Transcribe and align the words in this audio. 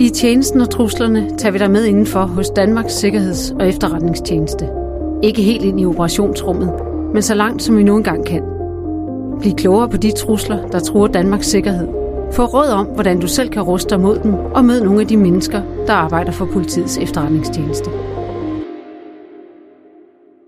I 0.00 0.10
tjenesten 0.10 0.60
og 0.60 0.70
truslerne 0.70 1.38
tager 1.38 1.52
vi 1.52 1.58
dig 1.58 1.70
med 1.70 1.84
indenfor 1.84 2.22
hos 2.22 2.50
Danmarks 2.50 2.92
Sikkerheds- 2.92 3.54
og 3.54 3.68
Efterretningstjeneste. 3.68 4.68
Ikke 5.22 5.42
helt 5.42 5.64
ind 5.64 5.80
i 5.80 5.84
operationsrummet, 5.84 6.72
men 7.12 7.22
så 7.22 7.34
langt 7.34 7.62
som 7.62 7.76
vi 7.76 7.82
nu 7.82 7.96
engang 7.96 8.26
kan. 8.26 8.42
Bliv 9.40 9.54
klogere 9.54 9.88
på 9.88 9.96
de 9.96 10.12
trusler, 10.12 10.68
der 10.68 10.80
truer 10.80 11.08
Danmarks 11.08 11.46
sikkerhed. 11.46 11.88
Få 12.32 12.44
råd 12.44 12.68
om, 12.68 12.86
hvordan 12.86 13.20
du 13.20 13.28
selv 13.28 13.50
kan 13.50 13.62
ruste 13.62 13.90
dig 13.90 14.00
mod 14.00 14.18
dem, 14.18 14.34
og 14.34 14.64
mød 14.64 14.84
nogle 14.84 15.00
af 15.00 15.06
de 15.06 15.16
mennesker, 15.16 15.62
der 15.86 15.92
arbejder 15.92 16.32
for 16.32 16.46
politiets 16.52 16.98
efterretningstjeneste. 16.98 17.90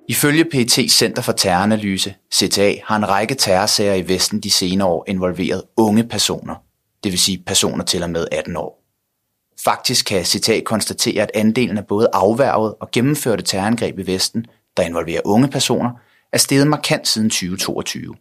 Ifølge 0.09 0.45
PT 0.45 0.93
Center 0.93 1.23
for 1.23 1.33
Terroranalyse, 1.33 2.15
CTA, 2.35 2.75
har 2.85 2.97
en 2.97 3.09
række 3.09 3.35
terrorsager 3.35 3.95
i 3.95 4.09
Vesten 4.09 4.41
de 4.41 4.51
senere 4.51 4.89
år 4.89 5.05
involveret 5.09 5.63
unge 5.77 6.05
personer, 6.05 6.55
det 7.05 7.13
vil 7.13 7.19
sige 7.19 7.43
personer 7.47 7.85
til 7.85 8.03
og 8.03 8.11
med 8.11 8.27
18 8.33 8.57
år. 8.57 8.82
Faktisk 9.65 10.07
kan 10.07 10.25
citat 10.25 10.65
konstatere, 10.65 11.23
at 11.23 11.31
andelen 11.35 11.79
af 11.79 11.87
både 11.87 12.09
afværget 12.13 12.75
og 12.81 12.91
gennemførte 12.91 13.43
terrorangreb 13.43 13.99
i 13.99 14.07
Vesten, 14.07 14.47
der 14.77 14.83
involverer 14.83 15.21
unge 15.25 15.49
personer, 15.49 15.91
er 16.33 16.39
steget 16.39 16.67
markant 16.67 17.09
siden 17.09 17.31
2022. 17.31 18.15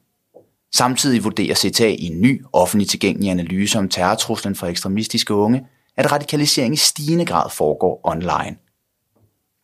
Samtidig 0.76 1.24
vurderer 1.24 1.56
CTA 1.56 1.88
i 1.88 2.06
en 2.06 2.22
ny 2.22 2.44
offentlig 2.54 2.90
tilgængelig 2.90 3.32
analyse 3.32 3.80
om 3.80 3.90
terrortruslen 3.90 4.56
for 4.56 4.68
ekstremistiske 4.68 5.34
unge, 5.34 5.66
at 5.98 6.12
radikalisering 6.12 6.74
i 6.74 6.78
stigende 6.78 7.26
grad 7.26 7.50
foregår 7.50 8.02
online. 8.04 8.58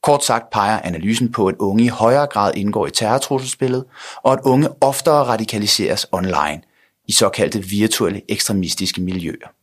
Kort 0.04 0.26
sagt 0.26 0.50
peger 0.50 0.80
analysen 0.80 1.32
på, 1.32 1.48
at 1.48 1.56
unge 1.60 1.84
i 1.84 1.88
højere 1.88 2.28
grad 2.28 2.54
indgår 2.56 2.88
i 2.88 2.92
terrortrusselsbilledet, 2.92 3.86
og 4.24 4.34
at 4.34 4.40
unge 4.44 4.70
oftere 4.82 5.24
radikaliseres 5.24 6.06
online 6.12 6.62
i 7.08 7.12
såkaldte 7.12 7.64
virtuelle 7.64 8.22
ekstremistiske 8.30 9.02
miljøer. 9.02 9.57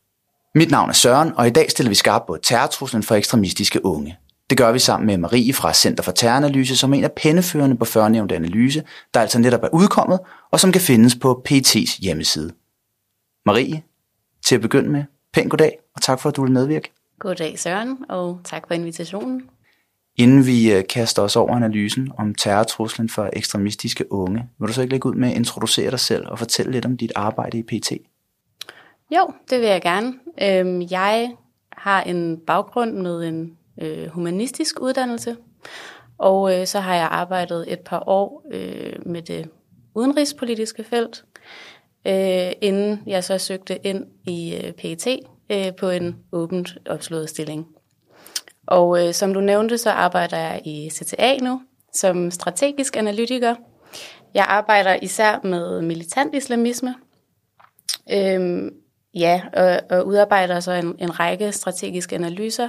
Mit 0.56 0.70
navn 0.70 0.88
er 0.88 0.92
Søren, 0.92 1.32
og 1.36 1.46
i 1.46 1.50
dag 1.50 1.70
stiller 1.70 1.90
vi 1.90 1.94
skarpt 1.94 2.26
på 2.26 2.38
terrortruslen 2.42 3.02
for 3.02 3.14
ekstremistiske 3.14 3.84
unge. 3.84 4.18
Det 4.50 4.58
gør 4.58 4.72
vi 4.72 4.78
sammen 4.78 5.06
med 5.06 5.18
Marie 5.18 5.52
fra 5.52 5.74
Center 5.74 6.02
for 6.02 6.12
Terroranalyse, 6.12 6.76
som 6.76 6.92
er 6.92 6.98
en 6.98 7.04
af 7.04 7.12
penneførende 7.12 7.76
på 7.76 7.84
førnævnte 7.84 8.36
analyse, 8.36 8.82
der 9.14 9.20
altså 9.20 9.38
netop 9.38 9.62
er 9.62 9.68
udkommet, 9.72 10.18
og 10.50 10.60
som 10.60 10.72
kan 10.72 10.80
findes 10.80 11.16
på 11.16 11.42
PT's 11.48 12.00
hjemmeside. 12.00 12.52
Marie, 13.46 13.82
til 14.44 14.54
at 14.54 14.60
begynde 14.60 14.90
med, 14.90 15.04
pænt 15.32 15.50
goddag, 15.50 15.78
og 15.96 16.02
tak 16.02 16.20
for, 16.20 16.28
at 16.28 16.36
du 16.36 16.42
vil 16.42 16.52
medvirke. 16.52 16.92
Goddag 17.18 17.58
Søren, 17.58 17.98
og 18.08 18.40
tak 18.44 18.62
for 18.68 18.74
invitationen. 18.74 19.42
Inden 20.16 20.46
vi 20.46 20.72
øh, 20.72 20.84
kaster 20.88 21.22
os 21.22 21.36
over 21.36 21.56
analysen 21.56 22.12
om 22.18 22.34
terrortruslen 22.34 23.08
for 23.08 23.30
ekstremistiske 23.32 24.12
unge, 24.12 24.48
vil 24.58 24.68
du 24.68 24.72
så 24.72 24.80
ikke 24.80 24.94
lægge 24.94 25.08
ud 25.08 25.14
med 25.14 25.28
at 25.28 25.36
introducere 25.36 25.90
dig 25.90 26.00
selv 26.00 26.26
og 26.26 26.38
fortælle 26.38 26.72
lidt 26.72 26.84
om 26.84 26.96
dit 26.96 27.12
arbejde 27.14 27.58
i 27.58 27.62
PT? 27.62 27.92
Jo, 29.16 29.32
det 29.50 29.60
vil 29.60 29.68
jeg 29.68 29.82
gerne. 29.82 30.14
Øhm, 30.42 30.82
jeg 30.90 31.36
har 31.72 32.02
en 32.02 32.40
baggrund 32.46 32.92
med 32.92 33.28
en 33.28 33.58
øh, 33.80 34.08
humanistisk 34.08 34.80
uddannelse, 34.80 35.36
og 36.18 36.60
øh, 36.60 36.66
så 36.66 36.80
har 36.80 36.94
jeg 36.94 37.08
arbejdet 37.10 37.72
et 37.72 37.80
par 37.80 38.02
år 38.06 38.46
øh, 38.52 39.06
med 39.06 39.22
det 39.22 39.48
udenrigspolitiske 39.94 40.84
felt, 40.84 41.24
øh, 42.06 42.52
inden 42.60 43.02
jeg 43.06 43.24
så 43.24 43.38
søgte 43.38 43.86
ind 43.86 44.06
i 44.26 44.56
øh, 44.56 44.72
PET 44.72 45.06
øh, 45.50 45.74
på 45.74 45.90
en 45.90 46.16
åbent 46.32 46.78
opslået 46.86 47.28
stilling. 47.28 47.66
Og 48.66 49.06
øh, 49.06 49.14
som 49.14 49.34
du 49.34 49.40
nævnte, 49.40 49.78
så 49.78 49.90
arbejder 49.90 50.36
jeg 50.36 50.60
i 50.64 50.90
CTA 50.90 51.36
nu 51.36 51.62
som 51.92 52.30
strategisk 52.30 52.96
analytiker. 52.96 53.54
Jeg 54.34 54.44
arbejder 54.48 54.96
især 55.02 55.40
med 55.42 55.82
militant 55.82 56.34
islamisme, 56.34 56.94
øhm, 58.12 58.70
ja, 59.14 59.42
og, 59.52 59.80
og 59.98 60.06
udarbejder 60.06 60.60
så 60.60 60.72
en, 60.72 60.96
en 60.98 61.20
række 61.20 61.52
strategiske 61.52 62.14
analyser, 62.14 62.68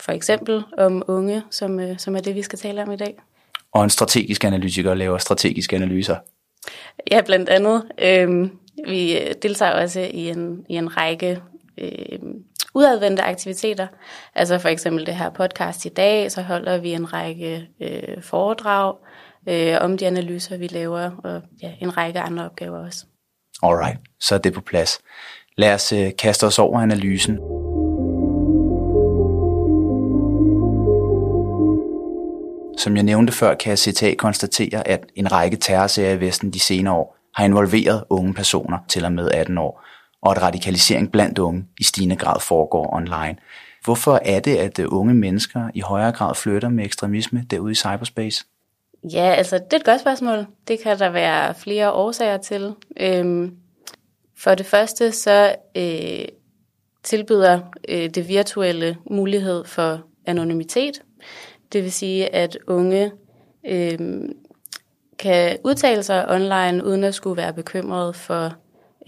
for 0.00 0.12
eksempel 0.12 0.62
om 0.78 1.02
unge, 1.08 1.42
som, 1.50 1.80
øh, 1.80 1.98
som 1.98 2.16
er 2.16 2.20
det, 2.20 2.34
vi 2.34 2.42
skal 2.42 2.58
tale 2.58 2.82
om 2.82 2.92
i 2.92 2.96
dag. 2.96 3.14
Og 3.72 3.84
en 3.84 3.90
strategisk 3.90 4.44
analytiker 4.44 4.94
laver 4.94 5.18
strategiske 5.18 5.76
analyser? 5.76 6.16
Ja, 7.10 7.20
blandt 7.20 7.48
andet. 7.48 7.84
Øhm, 8.02 8.58
vi 8.86 9.18
deltager 9.42 9.72
også 9.72 10.00
i 10.00 10.28
en, 10.28 10.64
i 10.68 10.74
en 10.74 10.96
række 10.96 11.40
øh, 11.78 12.18
udadvendte 12.74 13.22
aktiviteter. 13.22 13.86
Altså 14.34 14.58
for 14.58 14.68
eksempel 14.68 15.06
det 15.06 15.14
her 15.16 15.30
podcast 15.30 15.84
i 15.84 15.88
dag, 15.88 16.32
så 16.32 16.42
holder 16.42 16.78
vi 16.78 16.92
en 16.92 17.12
række 17.12 17.68
øh, 17.80 18.22
foredrag 18.22 18.96
øh, 19.48 19.76
om 19.80 19.98
de 19.98 20.06
analyser, 20.06 20.56
vi 20.56 20.66
laver, 20.66 21.10
og 21.24 21.42
ja, 21.62 21.72
en 21.80 21.96
række 21.96 22.20
andre 22.20 22.44
opgaver 22.44 22.86
også. 22.86 23.06
Alright, 23.62 23.98
så 24.20 24.34
er 24.34 24.38
det 24.38 24.52
på 24.52 24.60
plads. 24.60 25.00
Lad 25.56 25.74
os 25.74 25.92
øh, 25.92 26.10
kaste 26.18 26.44
os 26.44 26.58
over 26.58 26.80
analysen. 26.80 27.38
Som 32.78 32.96
jeg 32.96 33.02
nævnte 33.02 33.32
før, 33.32 33.54
kan 33.54 33.76
CTA 33.76 34.14
konstatere, 34.14 34.88
at 34.88 35.06
en 35.14 35.32
række 35.32 35.56
terrorserier 35.56 36.12
i 36.12 36.20
Vesten 36.20 36.50
de 36.50 36.60
senere 36.60 36.94
år 36.94 37.16
har 37.34 37.44
involveret 37.44 38.04
unge 38.10 38.34
personer 38.34 38.78
til 38.88 39.04
og 39.04 39.12
med 39.12 39.30
18 39.30 39.58
år, 39.58 39.84
og 40.22 40.30
at 40.30 40.42
radikalisering 40.42 41.12
blandt 41.12 41.38
unge 41.38 41.64
i 41.80 41.84
stigende 41.84 42.16
grad 42.16 42.40
foregår 42.40 42.94
online. 42.94 43.36
Hvorfor 43.84 44.20
er 44.24 44.40
det, 44.40 44.56
at 44.56 44.78
øh, 44.78 44.86
unge 44.90 45.14
mennesker 45.14 45.70
i 45.74 45.80
højere 45.80 46.12
grad 46.12 46.34
flytter 46.34 46.68
med 46.68 46.84
ekstremisme 46.84 47.46
derude 47.50 47.72
i 47.72 47.74
cyberspace? 47.74 48.44
Ja, 49.12 49.34
altså 49.34 49.58
det 49.58 49.72
er 49.72 49.76
et 49.76 49.84
godt 49.84 50.00
spørgsmål. 50.00 50.46
Det 50.68 50.78
kan 50.82 50.98
der 50.98 51.08
være 51.10 51.54
flere 51.54 51.92
årsager 51.92 52.36
til. 52.36 52.74
Øhm, 53.00 53.56
for 54.36 54.54
det 54.54 54.66
første 54.66 55.12
så 55.12 55.54
øh, 55.76 56.24
tilbyder 57.02 57.60
øh, 57.88 58.10
det 58.10 58.28
virtuelle 58.28 58.96
mulighed 59.10 59.64
for 59.64 60.00
anonymitet. 60.26 61.02
Det 61.72 61.82
vil 61.82 61.92
sige, 61.92 62.34
at 62.34 62.58
unge 62.66 63.12
øh, 63.66 63.98
kan 65.18 65.58
udtale 65.64 66.02
sig 66.02 66.30
online 66.30 66.84
uden 66.84 67.04
at 67.04 67.14
skulle 67.14 67.36
være 67.36 67.52
bekymret 67.52 68.16
for 68.16 68.44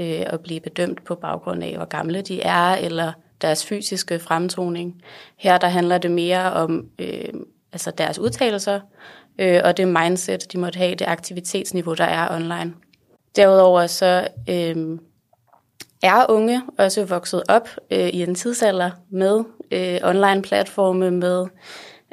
øh, 0.00 0.22
at 0.26 0.40
blive 0.40 0.60
bedømt 0.60 1.04
på 1.04 1.14
baggrund 1.14 1.64
af, 1.64 1.76
hvor 1.76 1.84
gamle 1.84 2.22
de 2.22 2.42
er, 2.42 2.74
eller 2.74 3.12
deres 3.40 3.66
fysiske 3.66 4.18
fremtoning. 4.18 5.02
Her 5.36 5.58
der 5.58 5.68
handler 5.68 5.98
det 5.98 6.10
mere 6.10 6.52
om 6.52 6.88
øh, 6.98 7.28
altså 7.72 7.90
deres 7.90 8.18
udtalelser, 8.18 8.80
øh, 9.38 9.60
og 9.64 9.76
det 9.76 9.88
mindset, 9.88 10.52
de 10.52 10.58
måtte 10.58 10.76
have, 10.76 10.94
det 10.94 11.06
aktivitetsniveau, 11.06 11.94
der 11.94 12.04
er 12.04 12.34
online. 12.36 12.74
Derudover 13.36 13.86
så 13.86 14.28
øh, 14.50 14.98
er 16.06 16.26
unge 16.28 16.62
også 16.78 17.04
vokset 17.04 17.42
op 17.48 17.68
øh, 17.90 18.08
i 18.08 18.22
en 18.22 18.34
tidsalder 18.34 18.90
med 19.10 19.44
øh, 19.70 19.98
online-platforme, 20.02 21.10
med 21.10 21.46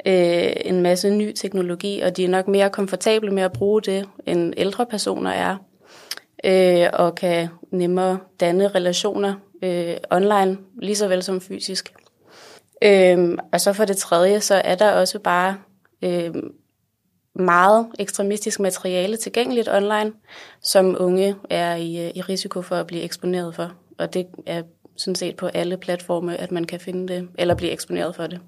øh, 0.06 0.52
en 0.64 0.82
masse 0.82 1.10
ny 1.10 1.32
teknologi, 1.32 2.00
og 2.00 2.16
de 2.16 2.24
er 2.24 2.28
nok 2.28 2.48
mere 2.48 2.70
komfortable 2.70 3.30
med 3.30 3.42
at 3.42 3.52
bruge 3.52 3.82
det, 3.82 4.08
end 4.26 4.54
ældre 4.56 4.86
personer 4.86 5.30
er 5.30 5.56
øh, 6.44 6.88
og 6.92 7.14
kan 7.14 7.48
nemmere 7.70 8.18
danne 8.40 8.68
relationer 8.68 9.34
øh, 9.62 9.96
online, 10.10 10.58
lige 10.82 10.96
så 10.96 11.08
vel 11.08 11.22
som 11.22 11.40
fysisk. 11.40 11.94
Øh, 12.82 13.38
og 13.52 13.60
så 13.60 13.72
for 13.72 13.84
det 13.84 13.96
tredje, 13.96 14.40
så 14.40 14.54
er 14.54 14.74
der 14.74 14.92
også 14.92 15.18
bare 15.18 15.56
øh, 16.02 16.34
meget 17.34 17.86
ekstremistisk 17.98 18.60
materiale 18.60 19.16
tilgængeligt 19.16 19.68
online, 19.68 20.12
som 20.62 20.96
unge 20.98 21.34
er 21.50 21.74
i, 21.74 22.06
øh, 22.06 22.10
i 22.14 22.20
risiko 22.20 22.62
for 22.62 22.76
at 22.76 22.86
blive 22.86 23.02
eksponeret 23.02 23.54
for. 23.54 23.72
Og 23.98 24.14
det 24.14 24.26
er 24.46 24.62
sådan 24.96 25.14
set 25.14 25.36
på 25.36 25.46
alle 25.46 25.76
platforme, 25.76 26.36
at 26.36 26.52
man 26.52 26.64
kan 26.64 26.80
finde 26.80 27.14
det, 27.14 27.28
eller 27.38 27.54
blive 27.54 27.72
eksponeret 27.72 28.16
for 28.16 28.26
det. 28.26 28.40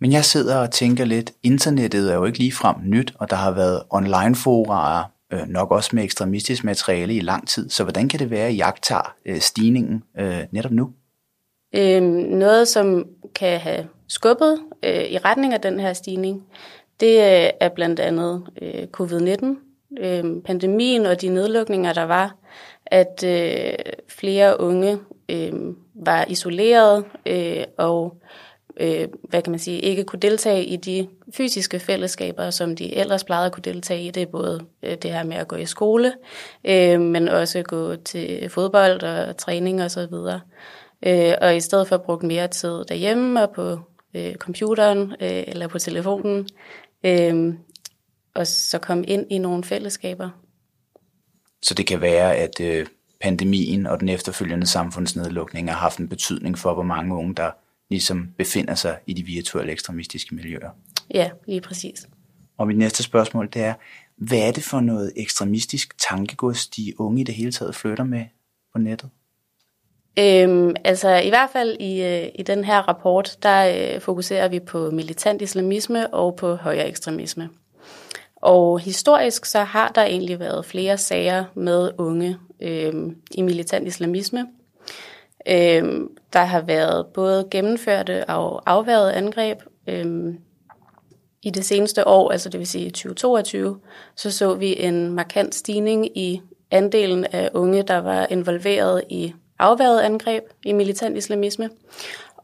Men 0.00 0.12
jeg 0.12 0.24
sidder 0.24 0.56
og 0.56 0.70
tænker 0.70 1.04
lidt, 1.04 1.32
internettet 1.42 2.10
er 2.10 2.14
jo 2.14 2.24
ikke 2.24 2.38
ligefrem 2.38 2.76
nyt, 2.84 3.14
og 3.18 3.30
der 3.30 3.36
har 3.36 3.50
været 3.50 3.82
online-forarer 3.90 5.04
øh, 5.32 5.48
nok 5.48 5.70
også 5.70 5.90
med 5.92 6.04
ekstremistisk 6.04 6.64
materiale 6.64 7.14
i 7.14 7.20
lang 7.20 7.48
tid. 7.48 7.70
Så 7.70 7.82
hvordan 7.82 8.08
kan 8.08 8.20
det 8.20 8.30
være, 8.30 8.48
at 8.48 8.56
jagter 8.56 9.14
øh, 9.26 9.40
stigningen 9.40 10.02
øh, 10.18 10.38
netop 10.50 10.72
nu? 10.72 10.90
Øhm, 11.74 12.04
noget, 12.30 12.68
som 12.68 13.06
kan 13.34 13.60
have 13.60 13.86
skubbet 14.08 14.58
øh, 14.82 15.04
i 15.04 15.18
retning 15.18 15.54
af 15.54 15.60
den 15.60 15.80
her 15.80 15.92
stigning, 15.92 16.42
det 17.00 17.16
øh, 17.16 17.50
er 17.60 17.68
blandt 17.74 18.00
andet 18.00 18.46
øh, 18.62 18.86
covid-19, 18.96 19.46
øh, 20.00 20.24
pandemien 20.44 21.06
og 21.06 21.20
de 21.20 21.28
nedlukninger, 21.28 21.92
der 21.92 22.04
var, 22.04 22.36
at 22.86 23.24
øh, 23.24 23.74
flere 24.08 24.60
unge 24.60 24.98
øh, 25.28 25.52
var 25.94 26.24
isoleret 26.28 27.04
øh, 27.26 27.64
og 27.78 28.16
øh, 28.80 29.08
hvad 29.28 29.42
kan 29.42 29.50
man 29.50 29.58
sige, 29.58 29.80
ikke 29.80 30.04
kunne 30.04 30.20
deltage 30.20 30.64
i 30.64 30.76
de 30.76 31.08
fysiske 31.34 31.78
fællesskaber, 31.78 32.50
som 32.50 32.76
de 32.76 32.96
ellers 32.96 33.24
plejede 33.24 33.46
at 33.46 33.52
kunne 33.52 33.62
deltage 33.62 34.02
i. 34.02 34.10
Det 34.10 34.22
er 34.22 34.26
både 34.26 34.60
øh, 34.82 34.96
det 35.02 35.12
her 35.12 35.24
med 35.24 35.36
at 35.36 35.48
gå 35.48 35.56
i 35.56 35.66
skole, 35.66 36.12
øh, 36.64 37.00
men 37.00 37.28
også 37.28 37.62
gå 37.62 37.96
til 37.96 38.48
fodbold 38.50 39.02
og 39.02 39.36
træning 39.36 39.82
osv. 39.82 40.12
Og, 40.12 40.40
øh, 41.06 41.34
og 41.40 41.56
i 41.56 41.60
stedet 41.60 41.88
for 41.88 41.96
brugt 41.96 42.22
mere 42.22 42.48
tid 42.48 42.84
derhjemme 42.84 43.42
og 43.42 43.50
på 43.54 43.78
øh, 44.14 44.34
computeren 44.34 45.12
øh, 45.20 45.44
eller 45.46 45.68
på 45.68 45.78
telefonen, 45.78 46.48
øh, 47.04 47.54
og 48.34 48.46
så 48.46 48.78
komme 48.78 49.04
ind 49.04 49.26
i 49.30 49.38
nogle 49.38 49.64
fællesskaber. 49.64 50.30
Så 51.66 51.74
det 51.74 51.86
kan 51.86 52.00
være, 52.00 52.36
at 52.36 52.60
øh, 52.60 52.86
pandemien 53.20 53.86
og 53.86 54.00
den 54.00 54.08
efterfølgende 54.08 54.66
samfundsnedlukning 54.66 55.70
har 55.70 55.78
haft 55.78 55.98
en 55.98 56.08
betydning 56.08 56.58
for, 56.58 56.74
hvor 56.74 56.82
mange 56.82 57.14
unge, 57.14 57.34
der 57.34 57.50
ligesom 57.90 58.28
befinder 58.38 58.74
sig 58.74 58.98
i 59.06 59.12
de 59.12 59.22
virtuelle 59.22 59.72
ekstremistiske 59.72 60.34
miljøer. 60.34 60.70
Ja, 61.14 61.30
lige 61.46 61.60
præcis. 61.60 62.06
Og 62.58 62.66
mit 62.66 62.78
næste 62.78 63.02
spørgsmål, 63.02 63.48
det 63.52 63.62
er, 63.62 63.74
hvad 64.16 64.38
er 64.38 64.52
det 64.52 64.64
for 64.64 64.80
noget 64.80 65.12
ekstremistisk 65.16 65.98
tankegods, 65.98 66.68
de 66.68 66.92
unge 66.98 67.20
i 67.20 67.24
det 67.24 67.34
hele 67.34 67.52
taget 67.52 67.74
flytter 67.74 68.04
med 68.04 68.24
på 68.72 68.78
nettet? 68.78 69.10
Øhm, 70.18 70.74
altså 70.84 71.16
i 71.16 71.28
hvert 71.28 71.50
fald 71.50 71.76
i, 71.80 72.02
øh, 72.02 72.28
i 72.34 72.42
den 72.42 72.64
her 72.64 72.78
rapport, 72.78 73.36
der 73.42 73.94
øh, 73.94 74.00
fokuserer 74.00 74.48
vi 74.48 74.60
på 74.60 74.90
militant 74.90 75.42
islamisme 75.42 76.14
og 76.14 76.36
på 76.36 76.54
højere 76.54 76.88
ekstremisme. 76.88 77.48
Og 78.36 78.80
historisk 78.80 79.44
så 79.44 79.58
har 79.58 79.88
der 79.88 80.02
egentlig 80.02 80.40
været 80.40 80.64
flere 80.64 80.98
sager 80.98 81.44
med 81.54 81.90
unge 81.98 82.36
øh, 82.60 82.94
i 83.30 83.42
militant 83.42 83.88
islamisme. 83.88 84.46
Øh, 85.48 86.00
der 86.32 86.44
har 86.44 86.60
været 86.60 87.06
både 87.06 87.48
gennemførte 87.50 88.24
og 88.24 88.62
afværede 88.66 89.12
angreb. 89.14 89.58
Øh, 89.86 90.34
I 91.42 91.50
det 91.50 91.64
seneste 91.64 92.06
år, 92.06 92.30
altså 92.30 92.48
det 92.48 92.58
vil 92.58 92.66
sige 92.66 92.90
2022, 92.90 93.78
så 94.16 94.30
så 94.30 94.54
vi 94.54 94.80
en 94.80 95.12
markant 95.12 95.54
stigning 95.54 96.18
i 96.18 96.40
andelen 96.70 97.24
af 97.32 97.50
unge, 97.54 97.82
der 97.82 97.98
var 97.98 98.26
involveret 98.30 99.02
i 99.08 99.34
afværede 99.58 100.04
angreb 100.04 100.44
i 100.64 100.72
militant 100.72 101.16
islamisme. 101.16 101.70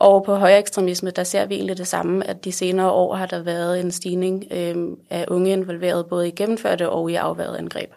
Og 0.03 0.25
på 0.25 0.35
højere 0.35 0.59
ekstremisme, 0.59 1.11
der 1.11 1.25
ser 1.25 1.47
vi 1.47 1.55
egentlig 1.55 1.79
det 1.79 1.87
samme, 1.87 2.27
at 2.27 2.45
de 2.45 2.53
senere 2.53 2.91
år 2.91 3.15
har 3.15 3.27
der 3.27 3.43
været 3.43 3.81
en 3.81 3.91
stigning 3.91 4.45
øh, 4.51 4.77
af 5.11 5.25
unge 5.29 5.53
involveret 5.53 6.07
både 6.07 6.29
i 6.29 6.31
gennemførte 6.31 6.91
og 6.91 7.11
i 7.11 7.15
afværede 7.15 7.59
angreb. 7.59 7.91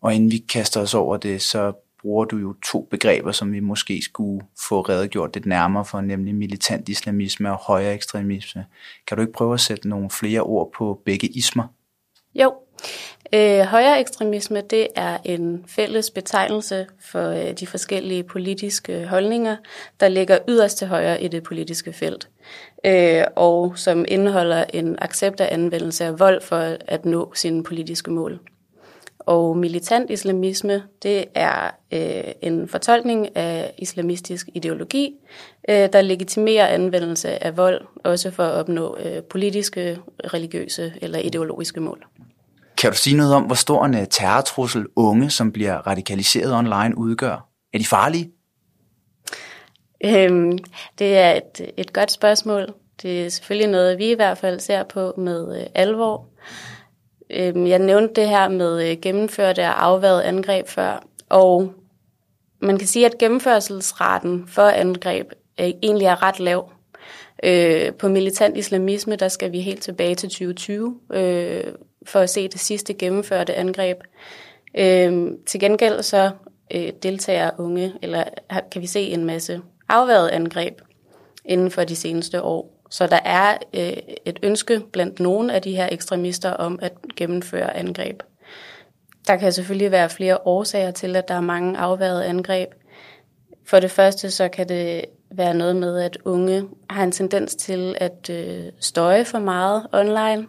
Og 0.00 0.14
inden 0.14 0.30
vi 0.30 0.38
kaster 0.38 0.80
os 0.80 0.94
over 0.94 1.16
det, 1.16 1.42
så 1.42 1.72
bruger 2.00 2.24
du 2.24 2.36
jo 2.36 2.54
to 2.64 2.88
begreber, 2.90 3.32
som 3.32 3.52
vi 3.52 3.60
måske 3.60 4.02
skulle 4.02 4.46
få 4.68 4.80
redegjort 4.80 5.34
lidt 5.34 5.46
nærmere 5.46 5.84
for, 5.84 6.00
nemlig 6.00 6.34
militant 6.34 6.88
islamisme 6.88 7.52
og 7.52 7.58
højere 7.58 7.94
ekstremisme. 7.94 8.66
Kan 9.06 9.16
du 9.16 9.20
ikke 9.20 9.32
prøve 9.32 9.54
at 9.54 9.60
sætte 9.60 9.88
nogle 9.88 10.10
flere 10.10 10.40
ord 10.40 10.72
på 10.78 11.00
begge 11.04 11.28
ismer? 11.28 11.64
Jo. 12.34 12.54
Øh, 13.34 13.60
højere 13.60 14.00
ekstremisme, 14.00 14.60
det 14.60 14.86
er 14.94 15.18
en 15.24 15.64
fælles 15.68 16.10
betegnelse 16.10 16.86
for 17.00 17.28
øh, 17.28 17.52
de 17.52 17.66
forskellige 17.66 18.22
politiske 18.22 19.06
holdninger, 19.06 19.56
der 20.00 20.08
ligger 20.08 20.38
yderst 20.48 20.78
til 20.78 20.86
højre 20.86 21.22
i 21.22 21.28
det 21.28 21.42
politiske 21.42 21.92
felt, 21.92 22.28
øh, 22.86 23.22
og 23.36 23.72
som 23.78 24.04
indeholder 24.08 24.64
en 24.74 24.96
accept 24.98 25.40
af 25.40 25.54
anvendelse 25.54 26.04
af 26.04 26.18
vold 26.18 26.40
for 26.42 26.76
at 26.86 27.04
nå 27.04 27.34
sine 27.34 27.64
politiske 27.64 28.10
mål. 28.10 28.40
Og 29.18 29.56
militant 29.56 30.10
islamisme, 30.10 30.82
det 31.02 31.24
er 31.34 31.70
øh, 31.92 32.32
en 32.42 32.68
fortolkning 32.68 33.36
af 33.36 33.74
islamistisk 33.78 34.48
ideologi, 34.54 35.14
øh, 35.68 35.88
der 35.92 36.00
legitimerer 36.00 36.66
anvendelse 36.66 37.44
af 37.44 37.56
vold, 37.56 37.80
også 38.04 38.30
for 38.30 38.42
at 38.42 38.52
opnå 38.52 38.96
øh, 39.04 39.22
politiske, 39.22 39.98
religiøse 40.24 40.92
eller 41.00 41.18
ideologiske 41.18 41.80
mål. 41.80 42.06
Kan 42.80 42.90
du 42.90 42.96
sige 42.96 43.16
noget 43.16 43.34
om, 43.34 43.42
hvor 43.42 43.54
stor 43.54 43.84
en 43.84 43.94
øh, 43.94 44.06
terrortrussel 44.10 44.86
unge, 44.96 45.30
som 45.30 45.52
bliver 45.52 45.86
radikaliseret 45.86 46.54
online, 46.54 46.98
udgør? 46.98 47.48
Er 47.72 47.78
de 47.78 47.86
farlige? 47.86 48.30
Øhm, 50.04 50.58
det 50.98 51.18
er 51.18 51.32
et, 51.32 51.72
et 51.76 51.92
godt 51.92 52.12
spørgsmål. 52.12 52.74
Det 53.02 53.24
er 53.26 53.28
selvfølgelig 53.28 53.70
noget, 53.70 53.98
vi 53.98 54.10
i 54.10 54.14
hvert 54.14 54.38
fald 54.38 54.60
ser 54.60 54.82
på 54.82 55.14
med 55.16 55.60
øh, 55.60 55.66
alvor. 55.74 56.26
Øhm, 57.30 57.66
jeg 57.66 57.78
nævnte 57.78 58.20
det 58.20 58.28
her 58.28 58.48
med 58.48 58.90
øh, 58.90 58.96
gennemførte 59.02 59.60
og 59.60 59.84
afværet 59.84 60.20
angreb 60.20 60.68
før, 60.68 61.04
og 61.28 61.72
man 62.62 62.78
kan 62.78 62.88
sige, 62.88 63.06
at 63.06 63.18
gennemførselsraten 63.18 64.44
for 64.48 64.62
angreb 64.68 65.32
øh, 65.60 65.70
egentlig 65.82 66.06
er 66.06 66.22
ret 66.22 66.40
lav. 66.40 66.72
Øh, 67.44 67.92
på 67.92 68.08
militant 68.08 68.56
islamisme, 68.56 69.16
der 69.16 69.28
skal 69.28 69.52
vi 69.52 69.60
helt 69.60 69.82
tilbage 69.82 70.14
til 70.14 70.28
2020 70.28 71.00
øh, 71.12 71.64
for 72.06 72.20
at 72.20 72.30
se 72.30 72.48
det 72.48 72.60
sidste 72.60 72.94
gennemførte 72.94 73.54
angreb. 73.54 73.96
Øh, 74.78 75.30
til 75.46 75.60
gengæld 75.60 76.02
så 76.02 76.30
øh, 76.74 76.92
deltager 77.02 77.50
unge, 77.58 77.92
eller 78.02 78.24
kan 78.72 78.82
vi 78.82 78.86
se 78.86 79.00
en 79.00 79.24
masse 79.24 79.60
afværet 79.88 80.28
angreb 80.28 80.80
inden 81.44 81.70
for 81.70 81.84
de 81.84 81.96
seneste 81.96 82.42
år. 82.42 82.80
Så 82.90 83.06
der 83.06 83.18
er 83.24 83.56
øh, 83.74 83.96
et 84.24 84.38
ønske 84.42 84.82
blandt 84.92 85.20
nogle 85.20 85.54
af 85.54 85.62
de 85.62 85.76
her 85.76 85.88
ekstremister 85.92 86.50
om 86.50 86.78
at 86.82 86.92
gennemføre 87.16 87.76
angreb. 87.76 88.22
Der 89.26 89.36
kan 89.36 89.52
selvfølgelig 89.52 89.90
være 89.90 90.10
flere 90.10 90.38
årsager 90.44 90.90
til, 90.90 91.16
at 91.16 91.28
der 91.28 91.34
er 91.34 91.40
mange 91.40 91.78
afværede 91.78 92.26
angreb. 92.26 92.68
For 93.66 93.80
det 93.80 93.90
første 93.90 94.30
så 94.30 94.48
kan 94.48 94.68
det 94.68 95.04
være 95.30 95.54
noget 95.54 95.76
med, 95.76 96.00
at 96.00 96.18
unge 96.24 96.64
har 96.90 97.04
en 97.04 97.12
tendens 97.12 97.54
til 97.54 97.94
at 98.00 98.30
øh, 98.30 98.64
støje 98.80 99.24
for 99.24 99.38
meget 99.38 99.86
online, 99.92 100.46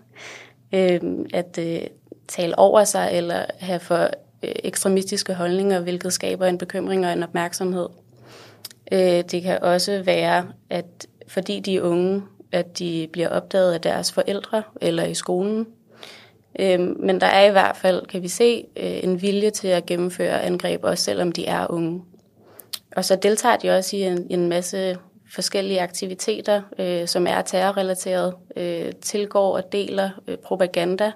øh, 0.73 0.99
at 1.33 1.57
øh, 1.59 1.81
tale 2.27 2.59
over 2.59 2.83
sig 2.83 3.09
eller 3.13 3.45
have 3.59 3.79
for 3.79 4.09
øh, 4.43 4.51
ekstremistiske 4.63 5.33
holdninger, 5.33 5.79
hvilket 5.79 6.13
skaber 6.13 6.45
en 6.45 6.57
bekymring 6.57 7.05
og 7.05 7.13
en 7.13 7.23
opmærksomhed. 7.23 7.87
Øh, 8.91 9.23
det 9.31 9.41
kan 9.43 9.63
også 9.63 10.01
være, 10.05 10.47
at 10.69 11.07
fordi 11.27 11.59
de 11.59 11.75
er 11.75 11.81
unge, 11.81 12.23
at 12.51 12.79
de 12.79 13.07
bliver 13.13 13.29
opdaget 13.29 13.73
af 13.73 13.81
deres 13.81 14.11
forældre 14.11 14.63
eller 14.81 15.03
i 15.03 15.13
skolen. 15.13 15.67
Øh, 16.59 16.79
men 16.79 17.21
der 17.21 17.27
er 17.27 17.45
i 17.45 17.51
hvert 17.51 17.77
fald, 17.77 18.05
kan 18.05 18.21
vi 18.21 18.27
se, 18.27 18.65
øh, 18.77 19.03
en 19.03 19.21
vilje 19.21 19.49
til 19.49 19.67
at 19.67 19.85
gennemføre 19.85 20.41
angreb, 20.41 20.83
også 20.83 21.03
selvom 21.03 21.31
de 21.31 21.45
er 21.45 21.71
unge. 21.71 22.01
Og 22.95 23.05
så 23.05 23.15
deltager 23.15 23.55
de 23.57 23.77
også 23.77 23.95
i 23.95 24.01
en, 24.01 24.27
en 24.29 24.49
masse 24.49 24.97
forskellige 25.33 25.81
aktiviteter, 25.81 26.61
øh, 26.79 27.07
som 27.07 27.27
er 27.27 27.41
terrorrelateret, 27.41 28.35
øh, 28.55 28.91
tilgår 29.01 29.55
og 29.55 29.71
deler 29.71 30.09
øh, 30.27 30.37
propaganda. 30.37 31.11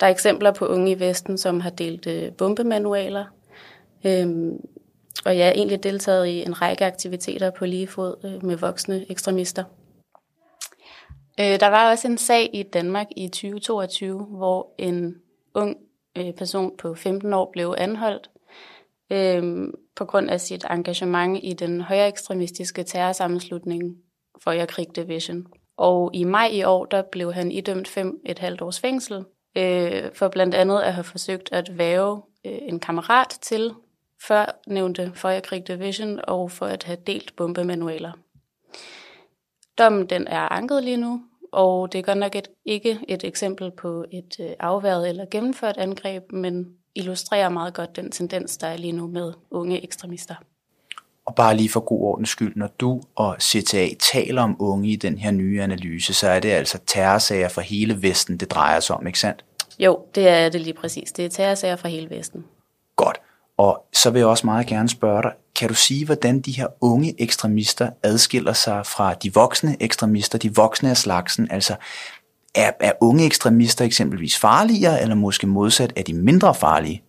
Der 0.00 0.06
er 0.06 0.10
eksempler 0.10 0.52
på 0.52 0.66
unge 0.66 0.90
i 0.90 1.00
Vesten, 1.00 1.38
som 1.38 1.60
har 1.60 1.70
delt 1.70 2.06
øh, 2.06 2.32
bombemanualer, 2.32 3.24
øh, 4.04 4.26
og 5.24 5.38
jeg 5.38 5.46
har 5.46 5.52
egentlig 5.52 5.82
deltaget 5.82 6.26
i 6.26 6.42
en 6.42 6.62
række 6.62 6.84
aktiviteter 6.84 7.50
på 7.50 7.66
lige 7.66 7.86
fod 7.86 8.14
øh, 8.24 8.44
med 8.44 8.56
voksne 8.56 9.10
ekstremister. 9.10 9.64
Øh, 11.40 11.60
der 11.60 11.68
var 11.68 11.90
også 11.90 12.08
en 12.08 12.18
sag 12.18 12.50
i 12.52 12.62
Danmark 12.62 13.06
i 13.16 13.28
2022, 13.28 14.24
hvor 14.24 14.74
en 14.78 15.14
ung 15.54 15.76
øh, 16.18 16.34
person 16.34 16.76
på 16.78 16.94
15 16.94 17.32
år 17.32 17.50
blev 17.52 17.74
anholdt 17.78 18.30
øh, 19.10 19.68
på 19.98 20.04
grund 20.04 20.30
af 20.30 20.40
sit 20.40 20.64
engagement 20.70 21.40
i 21.42 21.52
den 21.52 21.80
højere 21.80 22.08
ekstremistiske 22.08 22.82
terrorsammenslutning 22.82 23.96
for 24.42 24.50
jeg 24.50 24.68
Krig 24.68 24.96
Division. 24.96 25.46
Og 25.76 26.10
i 26.14 26.24
maj 26.24 26.48
i 26.52 26.62
år, 26.64 26.84
der 26.84 27.02
blev 27.02 27.32
han 27.32 27.52
idømt 27.52 27.88
fem 27.88 28.20
et 28.26 28.38
halvt 28.38 28.62
års 28.62 28.80
fængsel, 28.80 29.24
øh, 29.56 30.02
for 30.14 30.28
blandt 30.28 30.54
andet 30.54 30.80
at 30.80 30.94
have 30.94 31.04
forsøgt 31.04 31.48
at 31.52 31.78
væve 31.78 32.22
øh, 32.46 32.58
en 32.62 32.80
kammerat 32.80 33.28
til 33.28 33.74
før 34.22 34.60
nævnte 34.66 35.12
Feuerkrig 35.14 35.68
Division 35.68 36.20
og 36.24 36.50
for 36.50 36.66
at 36.66 36.84
have 36.84 36.98
delt 37.06 37.36
bombemanualer. 37.36 38.12
Dommen 39.78 40.06
den 40.06 40.26
er 40.26 40.52
anket 40.52 40.84
lige 40.84 40.96
nu, 40.96 41.20
og 41.52 41.92
det 41.92 41.98
er 41.98 42.02
godt 42.02 42.18
nok 42.18 42.36
et, 42.36 42.48
ikke 42.64 42.98
et 43.08 43.24
eksempel 43.24 43.70
på 43.70 44.04
et 44.12 44.40
øh, 44.40 44.50
afværet 44.60 45.08
eller 45.08 45.26
gennemført 45.30 45.76
angreb, 45.76 46.32
men 46.32 46.76
illustrerer 46.98 47.48
meget 47.48 47.74
godt 47.74 47.96
den 47.96 48.10
tendens, 48.10 48.56
der 48.56 48.66
er 48.66 48.76
lige 48.76 48.92
nu 48.92 49.06
med 49.06 49.32
unge 49.50 49.84
ekstremister. 49.84 50.34
Og 51.26 51.34
bare 51.34 51.56
lige 51.56 51.68
for 51.68 51.80
god 51.80 52.00
ordens 52.00 52.28
skyld, 52.28 52.52
når 52.56 52.68
du 52.80 53.02
og 53.16 53.36
CTA 53.40 53.88
taler 54.12 54.42
om 54.42 54.56
unge 54.58 54.88
i 54.88 54.96
den 54.96 55.18
her 55.18 55.30
nye 55.30 55.62
analyse, 55.62 56.14
så 56.14 56.28
er 56.28 56.40
det 56.40 56.48
altså 56.48 56.78
terrorsager 56.86 57.48
fra 57.48 57.62
hele 57.62 58.02
Vesten, 58.02 58.36
det 58.36 58.50
drejer 58.50 58.80
sig 58.80 58.96
om, 58.96 59.06
ikke 59.06 59.18
sandt? 59.18 59.44
Jo, 59.78 59.98
det 60.14 60.28
er 60.28 60.48
det 60.48 60.60
lige 60.60 60.74
præcis. 60.74 61.12
Det 61.12 61.24
er 61.24 61.28
terrorsager 61.28 61.76
fra 61.76 61.88
hele 61.88 62.10
Vesten. 62.10 62.44
Godt. 62.96 63.20
Og 63.56 63.84
så 63.92 64.10
vil 64.10 64.18
jeg 64.18 64.28
også 64.28 64.46
meget 64.46 64.66
gerne 64.66 64.88
spørge 64.88 65.22
dig, 65.22 65.32
kan 65.56 65.68
du 65.68 65.74
sige, 65.74 66.04
hvordan 66.06 66.40
de 66.40 66.52
her 66.52 66.66
unge 66.80 67.22
ekstremister 67.22 67.90
adskiller 68.02 68.52
sig 68.52 68.86
fra 68.86 69.14
de 69.14 69.34
voksne 69.34 69.76
ekstremister, 69.80 70.38
de 70.38 70.54
voksne 70.54 70.90
af 70.90 70.96
slagsen? 70.96 71.50
Altså, 71.50 71.76
er, 72.54 72.70
er 72.80 72.92
unge 73.00 73.26
ekstremister 73.26 73.84
eksempelvis 73.84 74.38
farligere, 74.38 75.02
eller 75.02 75.14
måske 75.14 75.46
modsat, 75.46 75.92
er 75.96 76.02
de 76.02 76.14
mindre 76.14 76.54
farlige? 76.54 77.02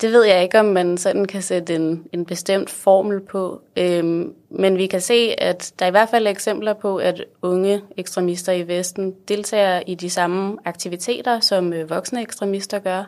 Det 0.00 0.12
ved 0.12 0.24
jeg 0.24 0.42
ikke, 0.42 0.60
om 0.60 0.64
man 0.64 0.98
sådan 0.98 1.24
kan 1.24 1.42
sætte 1.42 1.74
en, 1.74 2.04
en 2.12 2.24
bestemt 2.24 2.70
formel 2.70 3.20
på. 3.20 3.60
Øhm, 3.76 4.34
men 4.50 4.76
vi 4.76 4.86
kan 4.86 5.00
se, 5.00 5.34
at 5.38 5.72
der 5.78 5.86
i 5.86 5.90
hvert 5.90 6.08
fald 6.08 6.26
eksempler 6.26 6.72
på, 6.72 6.96
at 6.96 7.24
unge 7.42 7.82
ekstremister 7.96 8.52
i 8.52 8.68
Vesten 8.68 9.14
deltager 9.28 9.82
i 9.86 9.94
de 9.94 10.10
samme 10.10 10.56
aktiviteter, 10.64 11.40
som 11.40 11.72
øh, 11.72 11.90
voksne 11.90 12.22
ekstremister 12.22 12.78
gør. 12.78 13.04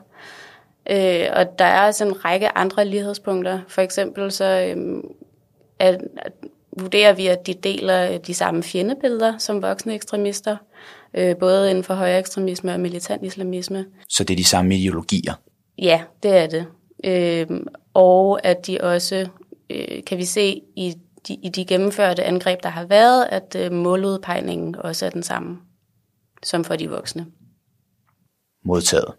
Øh, 0.91 1.27
og 1.33 1.59
der 1.59 1.65
er 1.65 1.87
også 1.87 2.05
en 2.05 2.25
række 2.25 2.57
andre 2.57 2.85
lighedspunkter. 2.85 3.61
For 3.69 3.83
eksempel 3.83 4.33
så 4.33 4.69
øhm, 4.71 5.03
at, 5.79 6.01
at 6.17 6.33
vurderer 6.79 7.13
vi, 7.13 7.27
at 7.27 7.47
de 7.47 7.55
deler 7.55 8.11
øh, 8.13 8.19
de 8.27 8.35
samme 8.35 8.63
fjendebilleder 8.63 9.39
som 9.39 9.63
voksne 9.63 9.95
ekstremister, 9.95 10.57
øh, 11.15 11.37
både 11.37 11.71
inden 11.71 11.85
for 11.85 11.95
højere 11.95 12.19
ekstremisme 12.19 12.73
og 12.73 12.81
militant 12.81 13.25
islamisme. 13.25 13.87
Så 14.09 14.25
det 14.25 14.35
er 14.35 14.37
de 14.37 14.45
samme 14.45 14.77
ideologier? 14.77 15.35
Ja, 15.79 16.03
det 16.23 16.37
er 16.37 16.47
det. 16.47 16.67
Øh, 17.05 17.61
og 17.95 18.47
at 18.47 18.67
de 18.67 18.79
også, 18.81 19.29
øh, 19.71 20.05
kan 20.07 20.19
vi 20.19 20.25
se 20.25 20.61
i 20.77 20.95
de, 21.29 21.35
i 21.35 21.49
de 21.49 21.65
gennemførte 21.65 22.25
angreb, 22.25 22.63
der 22.63 22.69
har 22.69 22.85
været, 22.85 23.27
at 23.31 23.57
øh, 23.59 23.73
måludpegningen 23.73 24.77
også 24.77 25.07
er 25.07 25.11
den 25.11 25.23
samme 25.23 25.59
som 26.43 26.65
for 26.65 26.77
de 26.77 26.91
voksne. 26.91 27.27
Modtaget. 28.65 29.15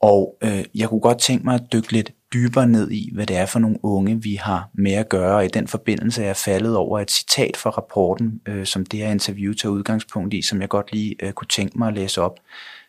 Og 0.00 0.36
øh, 0.42 0.64
jeg 0.74 0.88
kunne 0.88 1.00
godt 1.00 1.18
tænke 1.18 1.44
mig 1.44 1.54
at 1.54 1.72
dykke 1.72 1.92
lidt 1.92 2.12
dybere 2.32 2.66
ned 2.66 2.90
i, 2.90 3.10
hvad 3.14 3.26
det 3.26 3.36
er 3.36 3.46
for 3.46 3.58
nogle 3.58 3.78
unge, 3.82 4.22
vi 4.22 4.34
har 4.34 4.68
med 4.74 4.92
at 4.92 5.08
gøre. 5.08 5.36
Og 5.36 5.44
i 5.44 5.48
den 5.48 5.68
forbindelse 5.68 6.22
er 6.22 6.26
jeg 6.26 6.36
faldet 6.36 6.76
over 6.76 7.00
et 7.00 7.10
citat 7.10 7.56
fra 7.56 7.70
rapporten, 7.70 8.40
øh, 8.48 8.66
som 8.66 8.86
det 8.86 9.00
her 9.00 9.10
interview 9.10 9.52
tager 9.52 9.72
udgangspunkt 9.72 10.34
i, 10.34 10.42
som 10.42 10.60
jeg 10.60 10.68
godt 10.68 10.92
lige 10.92 11.16
øh, 11.22 11.32
kunne 11.32 11.48
tænke 11.48 11.78
mig 11.78 11.88
at 11.88 11.94
læse 11.94 12.20
op. 12.20 12.38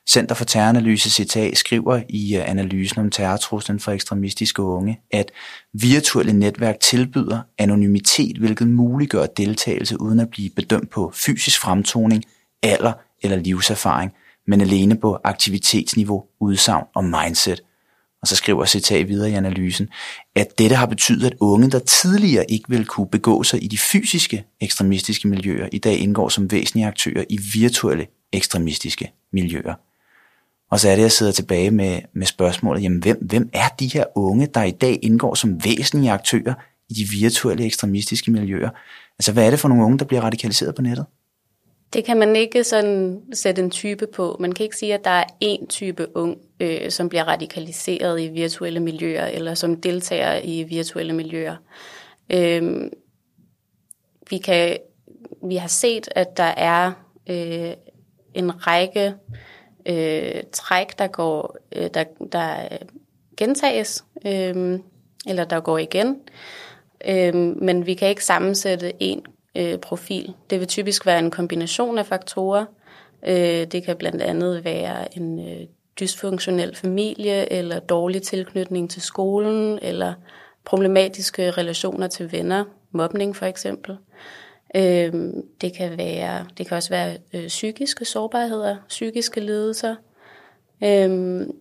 Center 0.10 0.36
for 0.36 0.45
Terroranalyse 0.45 1.10
CTA 1.10 1.53
skriver 1.53 2.01
i 2.10 2.38
øh, 2.38 2.50
analysen 2.50 3.00
om 3.00 3.10
terrortruslen 3.10 3.79
for 3.79 3.91
ekstremistiske 3.91 4.62
unge, 4.62 5.00
at 5.12 5.31
virtuelle 5.74 6.33
netværk 6.33 6.79
tilbyder 6.79 7.39
anonymitet, 7.57 8.38
hvilket 8.38 8.67
muliggør 8.67 9.25
deltagelse 9.25 10.01
uden 10.01 10.19
at 10.19 10.29
blive 10.29 10.50
bedømt 10.55 10.89
på 10.89 11.12
fysisk 11.15 11.62
fremtoning, 11.62 12.24
alder 12.63 12.93
eller 13.21 13.38
livserfaring, 13.38 14.12
men 14.48 14.62
alene 14.62 14.98
på 14.98 15.17
aktivitetsniveau, 15.24 16.24
udsagn 16.39 16.86
og 16.95 17.03
mindset. 17.03 17.63
Og 18.22 18.28
så 18.28 18.36
skriver 18.36 18.66
citat 18.66 19.08
videre 19.08 19.30
i 19.30 19.34
analysen, 19.34 19.90
at 20.36 20.58
dette 20.58 20.75
har 20.75 20.86
betydet, 20.86 21.28
at 21.28 21.38
unge, 21.40 21.72
der 21.72 21.80
tidligere 21.80 22.51
ikke 22.51 22.70
ville 22.70 22.86
kunne 22.86 23.08
begå 23.08 23.44
sig 23.44 23.63
i 23.63 23.68
de 23.68 23.78
fysiske 23.78 24.44
ekstremistiske 24.60 25.28
miljøer, 25.28 25.70
i 25.72 25.78
dag 25.78 25.98
indgår 25.98 26.30
som 26.30 26.51
væsentlige 26.51 26.88
aktører 26.88 27.24
i 27.30 27.40
virtuelle 27.54 28.08
ekstremistiske 28.32 29.12
miljøer. 29.34 29.74
Og 30.72 30.80
så 30.80 30.90
er 30.90 30.96
det, 30.96 31.01
jeg 31.01 31.12
sidder 31.12 31.32
tilbage 31.32 31.72
med, 31.72 32.00
med 32.13 32.28
spørgsmålet, 32.28 32.84
jamen 32.84 33.00
hvem, 33.00 33.18
hvem 33.22 33.50
er 33.54 33.68
de 33.80 33.88
her 33.88 34.04
unge, 34.16 34.48
der 34.54 34.63
i 34.63 34.72
dag 34.72 35.00
indgår 35.01 35.36
som 35.36 35.63
væsentlige 35.63 36.12
aktører 36.12 36.54
i 36.90 36.94
de 36.94 37.10
virtuelle 37.10 37.66
ekstremistiske 37.66 38.32
miljøer? 38.32 38.70
Altså 39.20 39.32
hvad 39.32 39.46
er 39.46 39.50
det 39.50 39.60
for 39.60 39.68
nogle 39.68 39.86
unge, 39.86 40.00
der 40.00 40.06
bliver 40.06 40.22
radikaliseret 40.22 40.75
på 40.75 40.82
nettet? 40.82 41.06
Det 41.93 42.05
kan 42.05 42.17
man 42.17 42.36
ikke 42.36 42.63
sådan 42.63 43.21
sætte 43.33 43.62
en 43.62 43.69
type 43.69 44.07
på. 44.07 44.38
Man 44.39 44.51
kan 44.51 44.63
ikke 44.63 44.77
sige, 44.77 44.93
at 44.93 45.03
der 45.03 45.10
er 45.10 45.24
én 45.43 45.67
type 45.67 46.17
ung, 46.17 46.38
øh, 46.60 46.91
som 46.91 47.10
bliver 47.10 47.24
radikaliseret 47.24 48.21
i 48.21 48.27
virtuelle 48.27 48.79
miljøer, 48.79 49.25
eller 49.25 49.53
som 49.53 49.81
deltager 49.81 50.39
i 50.43 50.63
virtuelle 50.63 51.13
miljøer. 51.13 51.55
Øh, 52.29 52.91
vi, 54.29 54.38
kan, 54.38 54.77
vi 55.43 55.55
har 55.55 55.67
set, 55.67 56.10
at 56.12 56.38
der 56.38 56.43
er 56.43 56.91
øh, 57.29 57.74
en 58.33 58.67
række 58.67 59.13
øh, 59.86 60.43
træk, 60.51 61.00
der 61.00 61.07
går, 61.07 61.57
øh, 61.75 61.89
der, 61.93 62.03
der 62.31 62.67
gentages, 63.38 64.05
øh, 64.25 64.79
eller 65.27 65.45
der 65.45 65.60
går 65.60 65.77
igen. 65.77 66.19
Øh, 67.07 67.36
men 67.36 67.86
vi 67.86 67.93
kan 67.93 68.10
ikke 68.10 68.25
sammensætte 68.25 69.03
en 69.03 69.25
øh, 69.55 69.77
profil. 69.77 70.34
Det 70.50 70.60
vil 70.60 70.67
typisk 70.67 71.05
være 71.05 71.20
en 71.20 71.31
kombination 71.31 71.98
af 71.98 72.05
faktorer. 72.05 72.65
Øh, 73.27 73.67
det 73.67 73.84
kan 73.84 73.98
blandt 73.98 74.22
andet 74.22 74.65
være 74.65 75.17
en 75.17 75.39
øh, 75.50 75.67
dysfunktionel 76.00 76.75
familie, 76.75 77.53
eller 77.53 77.79
dårlig 77.79 78.22
tilknytning 78.22 78.89
til 78.89 79.01
skolen, 79.01 79.79
eller 79.81 80.13
problematiske 80.65 81.51
relationer 81.51 82.08
til 82.08 82.31
venner, 82.31 82.63
mobning 82.91 83.36
for 83.36 83.46
eksempel. 83.46 83.98
Øh, 84.75 85.13
det 85.62 85.74
kan 85.74 85.98
være, 85.98 86.46
det 86.58 86.67
kan 86.67 86.77
også 86.77 86.89
være 86.89 87.17
øh, 87.34 87.48
psykiske 87.48 88.05
sårbarheder, 88.05 88.75
psykiske 88.88 89.39
lidelser. 89.39 89.96
Øhm, 90.84 91.51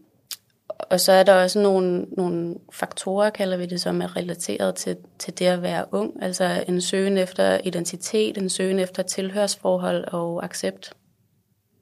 og 0.91 1.01
så 1.01 1.13
er 1.13 1.23
der 1.23 1.43
også 1.43 1.59
nogle, 1.59 2.07
nogle 2.17 2.55
faktorer, 2.73 3.31
kalder 3.31 3.57
vi 3.57 3.67
det, 3.67 3.81
som 3.81 4.03
er 4.03 4.17
relateret 4.17 4.75
til, 4.75 4.97
til 5.19 5.39
det 5.39 5.47
at 5.47 5.63
være 5.63 5.85
ung. 5.93 6.23
Altså 6.23 6.65
en 6.69 6.81
søgen 6.81 7.19
efter 7.19 7.59
identitet, 7.65 8.39
en 8.39 8.49
søgen 8.49 8.79
efter 8.79 9.03
tilhørsforhold 9.03 10.05
og 10.13 10.45
accept. 10.45 10.93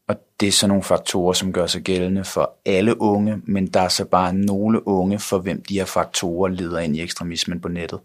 Og 0.08 0.16
det 0.40 0.48
er 0.48 0.52
så 0.52 0.66
nogle 0.66 0.82
faktorer, 0.82 1.32
som 1.32 1.52
gør 1.52 1.66
sig 1.66 1.82
gældende 1.82 2.24
for 2.24 2.52
alle 2.66 3.00
unge, 3.00 3.40
men 3.44 3.66
der 3.66 3.80
er 3.80 3.88
så 3.88 4.04
bare 4.04 4.34
nogle 4.34 4.88
unge, 4.88 5.18
for 5.18 5.38
hvem 5.38 5.62
de 5.62 5.74
her 5.74 5.84
faktorer 5.84 6.48
leder 6.48 6.78
ind 6.78 6.96
i 6.96 7.02
ekstremismen 7.02 7.60
på 7.60 7.68
nettet. 7.68 8.00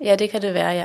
Ja, 0.00 0.16
det 0.16 0.30
kan 0.30 0.42
det 0.42 0.54
være, 0.54 0.70
ja. 0.70 0.84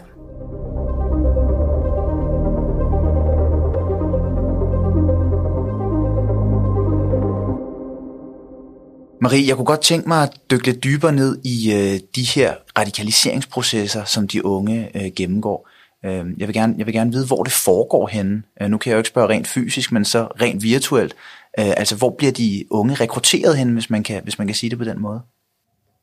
Marie, 9.22 9.48
jeg 9.48 9.56
kunne 9.56 9.66
godt 9.66 9.82
tænke 9.82 10.08
mig 10.08 10.24
at 10.24 10.40
dykke 10.52 10.66
lidt 10.66 10.84
dybere 10.84 11.12
ned 11.12 11.38
i 11.44 11.74
øh, 11.74 12.00
de 12.16 12.24
her 12.24 12.56
radikaliseringsprocesser, 12.78 14.04
som 14.04 14.28
de 14.28 14.46
unge 14.46 14.92
øh, 14.96 15.12
gennemgår. 15.16 15.70
Øh, 16.06 16.26
jeg, 16.38 16.48
vil 16.48 16.54
gerne, 16.54 16.76
jeg 16.78 16.86
vil 16.86 16.94
gerne 16.94 17.12
vide, 17.12 17.28
hvor 17.28 17.44
det 17.44 17.54
foregår 17.54 18.08
henne. 18.08 18.44
Øh, 18.62 18.70
nu 18.70 18.78
kan 18.78 18.90
jeg 18.90 18.96
jo 18.96 19.00
ikke 19.00 19.10
spørge 19.10 19.30
rent 19.30 19.48
fysisk, 19.48 19.92
men 19.92 20.06
så 20.06 20.24
rent 20.24 20.64
virtuelt. 20.64 21.16
Øh, 21.60 21.70
altså, 21.78 21.96
hvor 21.96 22.10
bliver 22.10 22.32
de 22.32 22.66
unge 22.70 22.94
rekrutteret 22.94 23.58
hen, 23.58 23.74
hvis 23.74 23.90
man, 23.90 24.04
kan, 24.04 24.24
hvis 24.24 24.38
man 24.38 24.48
kan 24.48 24.56
sige 24.56 24.70
det 24.70 24.78
på 24.78 24.84
den 24.84 25.02
måde? 25.02 25.22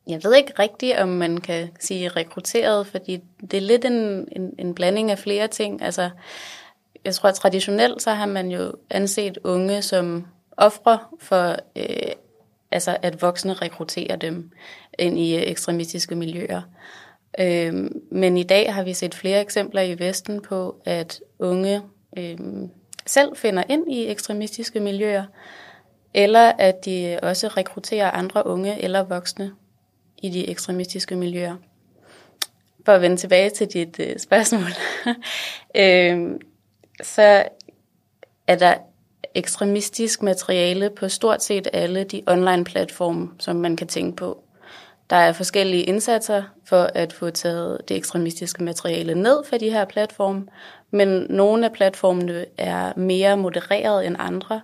Jeg 0.07 0.21
ved 0.25 0.35
ikke 0.35 0.53
rigtigt, 0.59 0.99
om 0.99 1.09
man 1.09 1.39
kan 1.39 1.69
sige 1.81 2.09
rekrutteret, 2.09 2.87
fordi 2.87 3.21
det 3.51 3.57
er 3.57 3.61
lidt 3.61 3.85
en, 3.85 3.93
en, 4.37 4.51
en 4.59 4.75
blanding 4.75 5.11
af 5.11 5.19
flere 5.19 5.49
ting. 5.49 5.83
Altså, 5.83 6.11
jeg 7.05 7.15
tror, 7.15 7.29
at 7.29 7.35
traditionelt 7.35 8.03
så 8.03 8.11
har 8.11 8.27
man 8.27 8.49
jo 8.49 8.73
anset 8.91 9.39
unge 9.45 9.83
som 9.83 10.27
ofre 10.57 10.99
for 11.21 11.57
øh, 11.77 12.13
altså 12.75 12.97
at 13.03 13.23
voksne 13.23 13.55
rekrutterer 13.55 14.17
dem 14.17 14.51
ind 14.99 15.19
i 15.19 15.37
øh, 15.37 15.43
ekstremistiske 15.43 16.15
miljøer. 16.15 16.63
Øhm, 17.39 18.03
men 18.11 18.37
i 18.37 18.43
dag 18.43 18.75
har 18.75 18.83
vi 18.83 18.95
set 18.95 19.15
flere 19.15 19.41
eksempler 19.41 19.83
i 19.83 19.99
Vesten 19.99 20.41
på, 20.41 20.77
at 20.85 21.21
unge 21.39 21.83
øhm, 22.19 22.71
selv 23.07 23.37
finder 23.37 23.63
ind 23.69 23.93
i 23.93 24.07
ekstremistiske 24.07 24.81
miljøer, 24.81 25.25
eller 26.15 26.53
at 26.59 26.85
de 26.85 27.05
øh, 27.05 27.19
også 27.23 27.49
rekrutterer 27.49 28.11
andre 28.11 28.47
unge 28.47 28.83
eller 28.83 29.03
voksne 29.03 29.53
i 30.23 30.31
de 30.31 30.49
ekstremistiske 30.49 31.17
miljøer. 31.17 31.57
For 32.87 32.93
at 32.93 33.01
vende 33.01 33.17
tilbage 33.17 33.51
til 33.51 33.67
dit 33.67 34.01
øh, 34.01 34.19
spørgsmål, 34.19 34.71
øhm, 35.85 36.41
så 37.03 37.45
er 38.47 38.57
der 38.57 38.75
ekstremistisk 39.35 40.23
materiale 40.23 40.91
på 40.91 41.09
stort 41.09 41.43
set 41.43 41.69
alle 41.73 42.05
de 42.05 42.23
online 42.27 42.65
platforme, 42.65 43.29
som 43.39 43.57
man 43.57 43.77
kan 43.77 43.87
tænke 43.87 44.17
på. 44.17 44.45
Der 45.11 45.17
er 45.17 45.33
forskellige 45.33 45.83
indsatser 45.83 46.43
for 46.69 46.91
at 46.95 47.13
få 47.13 47.31
taget 47.31 47.81
det 47.89 47.97
ekstremistiske 47.97 48.65
materiale 48.65 49.15
ned 49.15 49.45
fra 49.51 49.59
de 49.59 49.71
her 49.71 49.85
platforme, 49.85 50.47
men 50.91 51.27
nogle 51.31 51.67
af 51.67 51.73
platformene 51.73 52.47
er 52.59 52.93
mere 52.97 53.37
modereret 53.37 54.07
end 54.07 54.17
andre. 54.19 54.61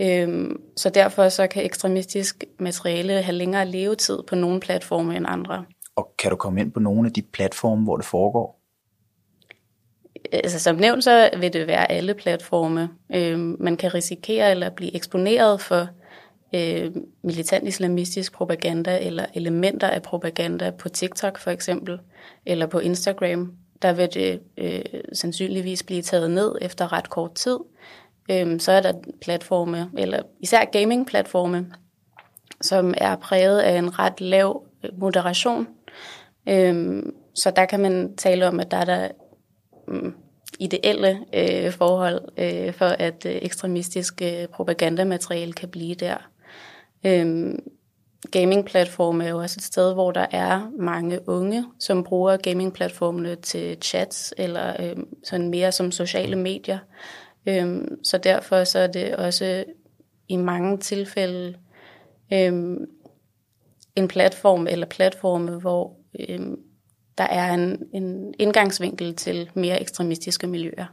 Øhm, 0.00 0.60
så 0.76 0.90
derfor 0.90 1.28
så 1.28 1.46
kan 1.46 1.64
ekstremistisk 1.64 2.44
materiale 2.58 3.22
have 3.22 3.36
længere 3.36 3.66
levetid 3.66 4.18
på 4.28 4.34
nogle 4.34 4.60
platforme 4.60 5.16
end 5.16 5.26
andre. 5.28 5.64
Og 5.96 6.14
kan 6.18 6.30
du 6.30 6.36
komme 6.36 6.60
ind 6.60 6.72
på 6.72 6.80
nogle 6.80 7.06
af 7.06 7.12
de 7.12 7.22
platforme, 7.22 7.84
hvor 7.84 7.96
det 7.96 8.06
foregår? 8.06 8.59
Altså 10.32 10.58
som 10.58 10.76
nævnt, 10.76 11.04
så 11.04 11.30
vil 11.38 11.52
det 11.52 11.66
være 11.66 11.92
alle 11.92 12.14
platforme. 12.14 12.88
Øh, 13.14 13.38
man 13.38 13.76
kan 13.76 13.94
risikere 13.94 14.50
eller 14.50 14.70
blive 14.70 14.94
eksponeret 14.94 15.60
for 15.60 15.88
øh, 16.54 16.90
militant 17.22 17.68
islamistisk 17.68 18.32
propaganda 18.32 18.98
eller 18.98 19.26
elementer 19.34 19.88
af 19.88 20.02
propaganda 20.02 20.70
på 20.70 20.88
TikTok 20.88 21.38
for 21.38 21.50
eksempel, 21.50 21.98
eller 22.46 22.66
på 22.66 22.78
Instagram. 22.78 23.52
Der 23.82 23.92
vil 23.92 24.08
det 24.14 24.40
øh, 24.58 25.00
sandsynligvis 25.12 25.82
blive 25.82 26.02
taget 26.02 26.30
ned 26.30 26.54
efter 26.60 26.92
ret 26.92 27.10
kort 27.10 27.34
tid. 27.34 27.58
Øh, 28.30 28.60
så 28.60 28.72
er 28.72 28.80
der 28.80 28.92
platforme, 29.20 29.90
eller 29.98 30.22
især 30.40 30.64
gaming-platforme, 30.64 31.66
som 32.60 32.94
er 32.96 33.16
præget 33.16 33.60
af 33.60 33.78
en 33.78 33.98
ret 33.98 34.20
lav 34.20 34.64
øh, 34.84 34.90
moderation. 35.00 35.68
Øh, 36.48 37.02
så 37.34 37.50
der 37.50 37.64
kan 37.64 37.80
man 37.80 38.16
tale 38.16 38.48
om, 38.48 38.60
at 38.60 38.70
der 38.70 38.76
er 38.76 38.84
der 38.84 39.08
ideelle 40.58 41.24
øh, 41.34 41.72
forhold 41.72 42.20
øh, 42.36 42.72
for, 42.74 42.86
at 42.86 43.26
øh, 43.26 43.38
ekstremistisk 43.42 44.22
øh, 44.22 44.46
propagandamateriale 44.46 45.52
kan 45.52 45.68
blive 45.68 45.94
der. 45.94 46.30
Øh, 47.06 47.54
gaming-platforme 48.30 49.24
er 49.24 49.28
jo 49.28 49.38
også 49.38 49.56
et 49.58 49.64
sted, 49.64 49.94
hvor 49.94 50.10
der 50.10 50.26
er 50.30 50.70
mange 50.78 51.28
unge, 51.28 51.64
som 51.78 52.04
bruger 52.04 52.36
gamingplatformene 52.36 53.36
til 53.36 53.78
chats 53.82 54.34
eller 54.36 54.76
øh, 54.80 54.96
sådan 55.24 55.48
mere 55.48 55.72
som 55.72 55.92
sociale 55.92 56.36
medier. 56.36 56.78
Øh, 57.46 57.80
så 58.04 58.18
derfor 58.18 58.64
så 58.64 58.78
er 58.78 58.86
det 58.86 59.16
også 59.16 59.64
i 60.28 60.36
mange 60.36 60.78
tilfælde 60.78 61.54
øh, 62.32 62.76
en 63.96 64.08
platform 64.08 64.66
eller 64.66 64.86
platforme, 64.86 65.50
hvor 65.50 65.96
øh, 66.20 66.40
der 67.20 67.26
er 67.26 67.54
en, 67.54 67.78
en 67.92 68.34
indgangsvinkel 68.38 69.16
til 69.16 69.50
mere 69.54 69.80
ekstremistiske 69.80 70.46
miljøer. 70.46 70.86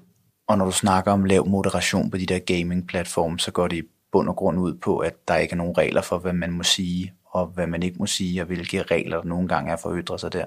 Og 0.47 0.57
når 0.57 0.65
du 0.65 0.71
snakker 0.71 1.11
om 1.11 1.25
lav 1.25 1.47
moderation 1.47 2.11
på 2.11 2.17
de 2.17 2.25
der 2.25 2.39
gaming-platforme, 2.39 3.39
så 3.39 3.51
går 3.51 3.67
det 3.67 3.77
i 3.77 3.81
bund 4.11 4.29
og 4.29 4.35
grund 4.35 4.59
ud 4.59 4.73
på, 4.73 4.97
at 4.97 5.27
der 5.27 5.35
ikke 5.35 5.53
er 5.53 5.57
nogen 5.57 5.77
regler 5.77 6.01
for, 6.01 6.17
hvad 6.17 6.33
man 6.33 6.51
må 6.51 6.63
sige, 6.63 7.13
og 7.25 7.45
hvad 7.45 7.67
man 7.67 7.83
ikke 7.83 7.97
må 7.99 8.05
sige, 8.05 8.41
og 8.41 8.47
hvilke 8.47 8.81
regler 8.81 9.17
der 9.17 9.23
nogle 9.23 9.47
gange 9.47 9.71
er 9.71 9.75
for 9.75 9.89
at 9.89 9.95
ytre 10.03 10.19
sig 10.19 10.33
der. 10.33 10.45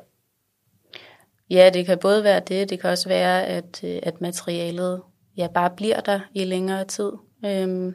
Ja, 1.51 1.71
det 1.75 1.87
kan 1.87 1.99
både 1.99 2.25
være 2.25 2.41
det, 2.41 2.71
det 2.71 2.81
kan 2.81 2.91
også 2.91 3.09
være, 3.09 3.47
at, 3.47 3.81
øh, 3.85 3.99
at 4.03 4.21
materialet 4.21 5.03
ja, 5.37 5.49
bare 5.55 5.71
bliver 5.71 6.01
der 6.01 6.21
i 6.35 6.45
længere 6.45 6.85
tid. 6.85 7.13
Øhm, 7.45 7.95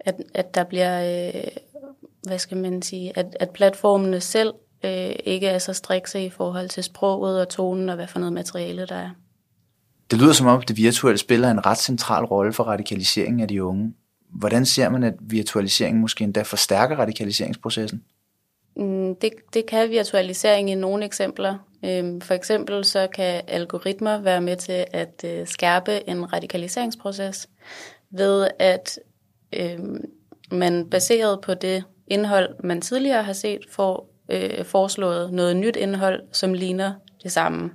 at, 0.00 0.14
at 0.34 0.54
der 0.54 0.64
bliver, 0.64 1.28
øh, 1.28 1.44
hvad 2.22 2.38
skal 2.38 2.56
man 2.56 2.82
sige, 2.82 3.18
at, 3.18 3.36
at 3.40 3.50
platformene 3.50 4.20
selv 4.20 4.54
øh, 4.84 5.12
ikke 5.24 5.46
er 5.46 5.58
så 5.58 5.72
strikse 5.72 6.24
i 6.24 6.30
forhold 6.30 6.68
til 6.68 6.82
sproget 6.82 7.40
og 7.40 7.48
tonen 7.48 7.88
og 7.88 7.94
hvad 7.94 8.06
for 8.06 8.18
noget 8.18 8.32
materiale 8.32 8.86
der 8.86 8.96
er. 8.96 9.10
Det 10.10 10.18
lyder 10.18 10.32
som 10.32 10.46
om, 10.46 10.62
det 10.62 10.76
virtuelle 10.76 11.18
spiller 11.18 11.50
en 11.50 11.66
ret 11.66 11.78
central 11.78 12.24
rolle 12.24 12.52
for 12.52 12.64
radikaliseringen 12.64 13.40
af 13.40 13.48
de 13.48 13.64
unge. 13.64 13.94
Hvordan 14.30 14.66
ser 14.66 14.88
man, 14.88 15.02
at 15.02 15.14
virtualiseringen 15.20 16.00
måske 16.00 16.24
endda 16.24 16.42
forstærker 16.42 16.96
radikaliseringsprocessen? 16.96 18.04
Mm, 18.76 19.16
det, 19.16 19.32
det 19.54 19.66
kan 19.66 19.90
virtualisering 19.90 20.70
i 20.70 20.74
nogle 20.74 21.04
eksempler. 21.04 21.58
Øhm, 21.84 22.20
for 22.20 22.34
eksempel 22.34 22.84
så 22.84 23.06
kan 23.14 23.42
algoritmer 23.48 24.18
være 24.20 24.40
med 24.40 24.56
til 24.56 24.84
at 24.92 25.24
øh, 25.24 25.46
skærpe 25.46 26.08
en 26.08 26.32
radikaliseringsproces 26.32 27.48
ved 28.10 28.48
at 28.58 28.98
øhm, 29.52 30.04
man 30.50 30.90
baseret 30.90 31.40
på 31.40 31.54
det 31.54 31.84
indhold, 32.06 32.64
man 32.64 32.80
tidligere 32.80 33.22
har 33.22 33.32
set, 33.32 33.60
får 33.70 34.17
øh, 34.28 34.64
foreslået 34.64 35.32
noget 35.32 35.56
nyt 35.56 35.76
indhold, 35.76 36.22
som 36.32 36.54
ligner 36.54 36.92
det 37.22 37.32
samme. 37.32 37.70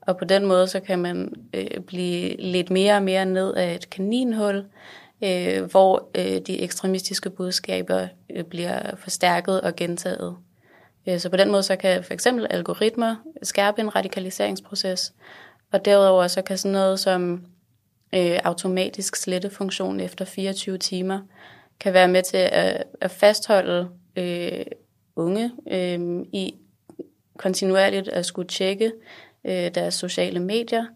Og 0.00 0.16
på 0.16 0.24
den 0.24 0.46
måde, 0.46 0.68
så 0.68 0.80
kan 0.80 0.98
man 0.98 1.32
øh, 1.54 1.80
blive 1.86 2.36
lidt 2.36 2.70
mere 2.70 2.94
og 2.94 3.02
mere 3.02 3.26
ned 3.26 3.54
af 3.54 3.74
et 3.74 3.90
kaninhul, 3.90 4.64
øh, 5.24 5.64
hvor 5.64 6.08
øh, 6.14 6.40
de 6.46 6.60
ekstremistiske 6.60 7.30
budskaber 7.30 8.08
øh, 8.30 8.44
bliver 8.44 8.96
forstærket 8.96 9.60
og 9.60 9.76
gentaget. 9.76 10.36
Øh, 11.08 11.18
så 11.18 11.30
på 11.30 11.36
den 11.36 11.50
måde, 11.50 11.62
så 11.62 11.76
kan 11.76 12.04
for 12.04 12.14
eksempel 12.14 12.46
algoritmer 12.50 13.16
skærpe 13.42 13.80
en 13.80 13.96
radikaliseringsproces, 13.96 15.14
og 15.72 15.84
derudover 15.84 16.26
så 16.26 16.42
kan 16.42 16.58
sådan 16.58 16.72
noget 16.72 17.00
som 17.00 17.44
øh, 18.14 18.38
automatisk 18.44 19.16
slettefunktion 19.16 20.00
efter 20.00 20.24
24 20.24 20.78
timer, 20.78 21.20
kan 21.80 21.92
være 21.94 22.08
med 22.08 22.22
til 22.22 22.36
at, 22.36 22.84
at 23.00 23.10
fastholde 23.10 23.88
øh, 24.16 24.64
unge 25.16 25.52
øh, 25.70 26.26
i 26.32 26.54
kontinuerligt 27.38 28.08
at 28.08 28.26
skulle 28.26 28.48
tjekke 28.48 28.92
øh, 29.44 29.74
deres 29.74 29.94
sociale 29.94 30.40
medier, 30.40 30.86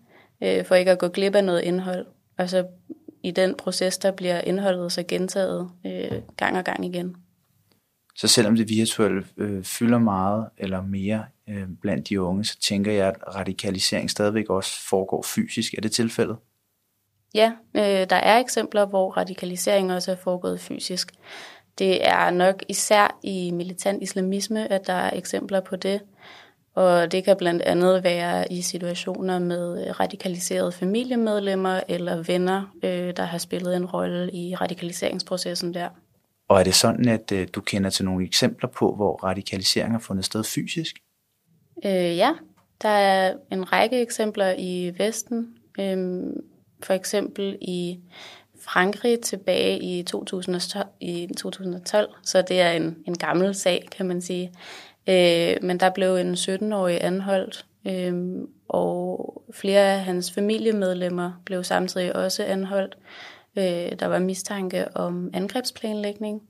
øh, 0.43 0.65
for 0.65 0.75
ikke 0.75 0.91
at 0.91 0.99
gå 0.99 1.09
glip 1.09 1.35
af 1.35 1.45
noget 1.45 1.63
indhold. 1.63 2.07
Og 2.39 2.51
så 2.51 2.67
i 3.23 3.31
den 3.31 3.55
proces, 3.55 3.99
der 3.99 4.11
bliver 4.11 4.41
indholdet 4.41 4.93
så 4.93 5.03
gentaget 5.03 5.71
øh, 5.87 6.23
gang 6.37 6.59
og 6.59 6.65
gang 6.65 6.85
igen. 6.85 7.17
Så 8.17 8.29
selvom 8.29 8.57
det 8.57 8.69
virtuelle 8.69 9.25
øh, 9.37 9.65
fylder 9.65 9.99
meget 9.99 10.49
eller 10.59 10.83
mere 10.83 11.25
øh, 11.49 11.69
blandt 11.83 12.09
de 12.09 12.21
unge, 12.21 12.45
så 12.45 12.61
tænker 12.61 12.93
jeg, 12.93 13.09
at 13.09 13.37
radikalisering 13.37 14.11
stadigvæk 14.11 14.51
også 14.51 14.89
foregår 14.89 15.23
fysisk. 15.23 15.75
Er 15.75 15.81
det 15.81 15.93
tilfældet? 15.93 16.37
Ja, 17.35 17.53
øh, 17.75 17.83
der 17.83 18.17
er 18.17 18.39
eksempler, 18.39 18.87
hvor 18.87 19.11
radikalisering 19.11 19.93
også 19.93 20.13
er 20.13 20.17
foregået 20.17 20.61
fysisk. 20.61 21.13
Det 21.79 22.09
er 22.09 22.31
nok 22.31 22.63
især 22.69 23.19
i 23.23 23.51
militant 23.51 24.03
islamisme, 24.03 24.73
at 24.73 24.87
der 24.87 24.93
er 24.93 25.17
eksempler 25.17 25.61
på 25.61 25.77
det. 25.77 26.01
Og 26.75 27.13
det 27.13 27.25
kan 27.25 27.37
blandt 27.37 27.63
andet 27.63 28.05
være 28.05 28.53
i 28.53 28.63
situationer 28.63 29.39
med 29.39 30.01
radikaliserede 30.01 30.73
familiemedlemmer 30.73 31.81
eller 31.89 32.23
venner, 32.23 32.75
øh, 32.83 33.17
der 33.17 33.25
har 33.25 33.39
spillet 33.39 33.77
en 33.77 33.87
rolle 33.87 34.33
i 34.33 34.55
radikaliseringsprocessen 34.55 35.75
der. 35.75 35.89
Og 36.49 36.61
er 36.61 36.65
det 36.65 36.75
sådan, 36.75 37.09
at 37.09 37.33
øh, 37.33 37.49
du 37.55 37.61
kender 37.61 37.91
til 37.91 38.05
nogle 38.05 38.27
eksempler 38.27 38.69
på, 38.69 38.95
hvor 38.95 39.25
radikalisering 39.25 39.93
har 39.93 39.99
fundet 39.99 40.25
sted 40.25 40.45
fysisk? 40.45 40.97
Øh, 41.85 42.17
ja, 42.17 42.33
der 42.83 42.89
er 42.89 43.35
en 43.53 43.73
række 43.73 44.01
eksempler 44.01 44.55
i 44.59 44.93
Vesten. 44.99 45.49
Øh, 45.79 45.97
for 46.83 46.95
eksempel 46.95 47.59
i 47.61 47.99
Frankrig 48.73 49.21
tilbage 49.21 49.79
i 49.79 50.03
2012, 50.03 50.87
i 51.01 51.29
2012 51.37 52.09
så 52.23 52.43
det 52.43 52.61
er 52.61 52.71
en, 52.71 52.97
en 53.07 53.19
gammel 53.19 53.55
sag, 53.55 53.89
kan 53.97 54.07
man 54.07 54.21
sige. 54.21 54.53
Øh, 55.09 55.57
men 55.63 55.81
der 55.81 55.91
blev 55.91 56.15
en 56.17 56.35
17-årig 56.35 57.05
anholdt, 57.05 57.67
øh, 57.87 58.43
og 58.69 59.43
flere 59.55 59.81
af 59.81 60.01
hans 60.01 60.33
familiemedlemmer 60.33 61.33
blev 61.45 61.65
samtidig 61.65 62.17
også 62.17 62.45
anholdt. 62.45 62.99
Øh, 63.57 63.99
der 63.99 64.07
var 64.07 64.19
mistanke 64.19 64.97
om 64.97 65.31
angrebsplanlægning, 65.33 66.43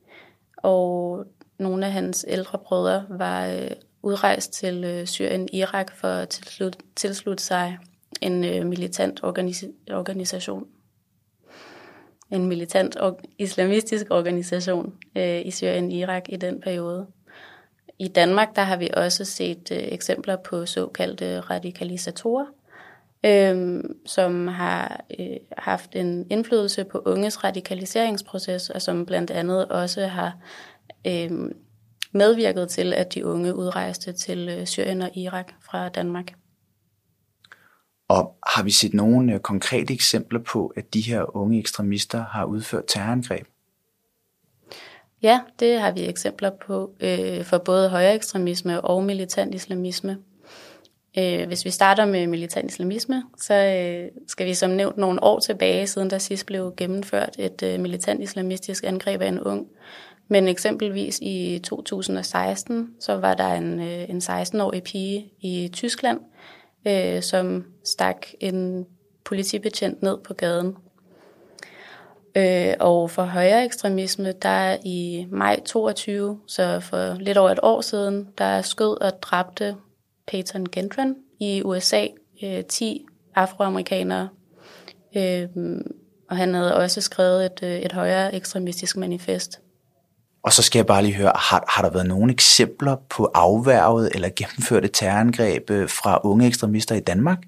og 0.57 1.25
nogle 1.59 1.87
af 1.87 1.93
hans 1.93 2.25
ældre 2.29 2.59
brødre 2.59 3.05
var 3.09 3.47
øh, 3.47 3.71
udrejst 4.03 4.53
til 4.53 4.85
øh, 4.85 5.07
Syrien 5.07 5.49
Irak 5.53 5.97
for 5.97 6.09
at 6.09 6.29
tilslutte, 6.29 6.79
tilslutte 6.97 7.45
sig 7.45 7.79
en 8.21 8.45
øh, 8.45 8.67
militant 8.67 9.21
organis- 9.25 9.93
organisation. 9.93 10.67
En 12.31 12.47
militant 12.47 12.97
og 12.97 13.21
islamistisk 13.39 14.07
organisation 14.11 14.95
øh, 15.17 15.47
i 15.47 15.51
Syrien 15.51 15.85
og 15.85 15.93
Irak 15.93 16.23
i 16.29 16.37
den 16.37 16.61
periode. 16.61 17.07
I 17.99 18.09
Danmark 18.09 18.57
der 18.57 18.63
har 18.63 18.77
vi 18.77 18.91
også 18.97 19.25
set 19.25 19.71
øh, 19.73 19.79
eksempler 19.79 20.37
på 20.37 20.67
såkaldte 20.67 21.41
radikalisatorer, 21.41 22.47
øh, 23.27 23.85
som 24.07 24.49
har 24.49 25.05
øh, 25.19 25.37
haft 25.59 25.97
en 25.97 26.27
indflydelse 26.31 26.85
på 26.85 27.03
unges 27.07 27.45
radikaliseringsproces, 27.45 28.71
og 28.71 28.83
som 28.83 29.07
blandt 29.07 29.31
andet 29.31 29.69
også 29.69 30.07
har 30.07 30.37
øh, 31.07 31.31
medvirket 32.13 32.69
til, 32.69 32.93
at 32.93 33.15
de 33.15 33.27
unge 33.27 33.55
udrejste 33.55 34.13
til 34.13 34.49
øh, 34.49 34.67
Syrien 34.67 35.03
og 35.03 35.17
Irak 35.17 35.53
fra 35.61 35.89
Danmark. 35.89 36.33
Og 38.09 38.35
har 38.47 38.63
vi 38.63 38.71
set 38.71 38.95
nogle 38.95 39.33
øh, 39.33 39.41
konkrete 39.41 39.95
eksempler 39.95 40.41
på, 40.41 40.73
at 40.77 40.95
de 40.95 41.01
her 41.01 41.37
unge 41.37 41.59
ekstremister 41.59 42.25
har 42.25 42.45
udført 42.45 42.85
terrorangreb? 42.89 43.47
Ja, 45.23 45.41
det 45.61 45.81
har 45.81 45.93
vi 45.93 46.09
eksempler 46.09 46.51
på 46.67 46.91
øh, 47.01 47.45
for 47.45 47.59
både 47.59 47.89
højere 47.89 48.15
ekstremisme 48.15 48.81
og 48.81 49.05
militant 49.05 49.55
islamisme. 49.55 50.19
Øh, 51.19 51.47
hvis 51.47 51.65
vi 51.65 51.71
starter 51.71 52.05
med 52.05 52.27
militant 52.27 52.71
islamisme, 52.71 53.23
så 53.41 53.55
øh, 53.55 54.11
skal 54.29 54.47
vi 54.47 54.55
som 54.55 54.71
nævnt 54.71 54.97
nogle 54.97 55.23
år 55.23 55.39
tilbage, 55.39 55.87
siden 55.87 56.11
der 56.11 56.19
sidst 56.19 56.47
blev 56.47 56.75
gennemført 56.77 57.37
et 57.39 57.63
øh, 57.63 57.81
militant 57.81 58.23
islamistisk 58.23 58.85
angreb 58.85 59.21
af 59.21 59.29
en 59.29 59.41
ung. 59.41 59.67
Men 60.29 60.49
eksempelvis 60.49 61.19
i 61.23 61.61
2016, 61.65 62.89
så 63.01 63.17
var 63.17 63.35
der 63.35 63.55
en, 63.55 63.81
øh, 63.81 64.11
en 64.11 64.19
16-årig 64.19 64.83
pige 64.83 65.33
i 65.41 65.71
Tyskland, 65.73 66.21
øh, 66.87 67.23
som 67.23 67.65
stak 67.85 68.27
en 68.41 68.87
politibetjent 69.25 70.03
ned 70.03 70.19
på 70.19 70.35
gaden. 70.35 70.77
Øh, 72.37 72.75
og 72.81 73.11
for 73.11 73.23
højere 73.23 73.65
ekstremisme, 73.65 74.33
der 74.33 74.77
i 74.85 75.27
maj 75.31 75.61
22, 75.67 76.41
så 76.47 76.81
for 76.81 77.15
lidt 77.15 77.39
over 77.39 77.51
et 77.51 77.61
år 77.63 77.81
siden, 77.81 78.29
der 78.39 78.63
skød 78.63 79.01
og 79.01 79.23
dræbte 79.23 79.77
Peyton 80.27 80.67
Gendron 80.73 81.17
i 81.41 81.63
USA 81.65 82.07
øh, 82.43 82.65
10 82.65 83.07
afroamerikanere. 83.35 84.29
Øh, 85.17 85.49
og 86.31 86.37
han 86.37 86.55
havde 86.55 86.77
også 86.77 87.01
skrevet 87.01 87.47
et, 87.47 87.61
øh, 87.63 87.79
et 87.79 87.93
højere 87.93 88.35
ekstremistisk 88.35 88.97
manifest. 88.97 89.61
Og 90.49 90.53
så 90.53 90.63
skal 90.63 90.79
jeg 90.79 90.87
bare 90.87 91.03
lige 91.03 91.15
høre, 91.15 91.33
har, 91.35 91.65
har 91.69 91.83
der 91.83 91.91
været 91.91 92.07
nogle 92.07 92.33
eksempler 92.33 92.97
på 93.11 93.25
afværget 93.35 94.11
eller 94.15 94.29
gennemførte 94.37 94.89
terrorangreb 94.89 95.71
øh, 95.71 95.89
fra 95.89 96.21
unge 96.25 96.47
ekstremister 96.47 96.95
i 96.95 97.01
Danmark? 97.01 97.39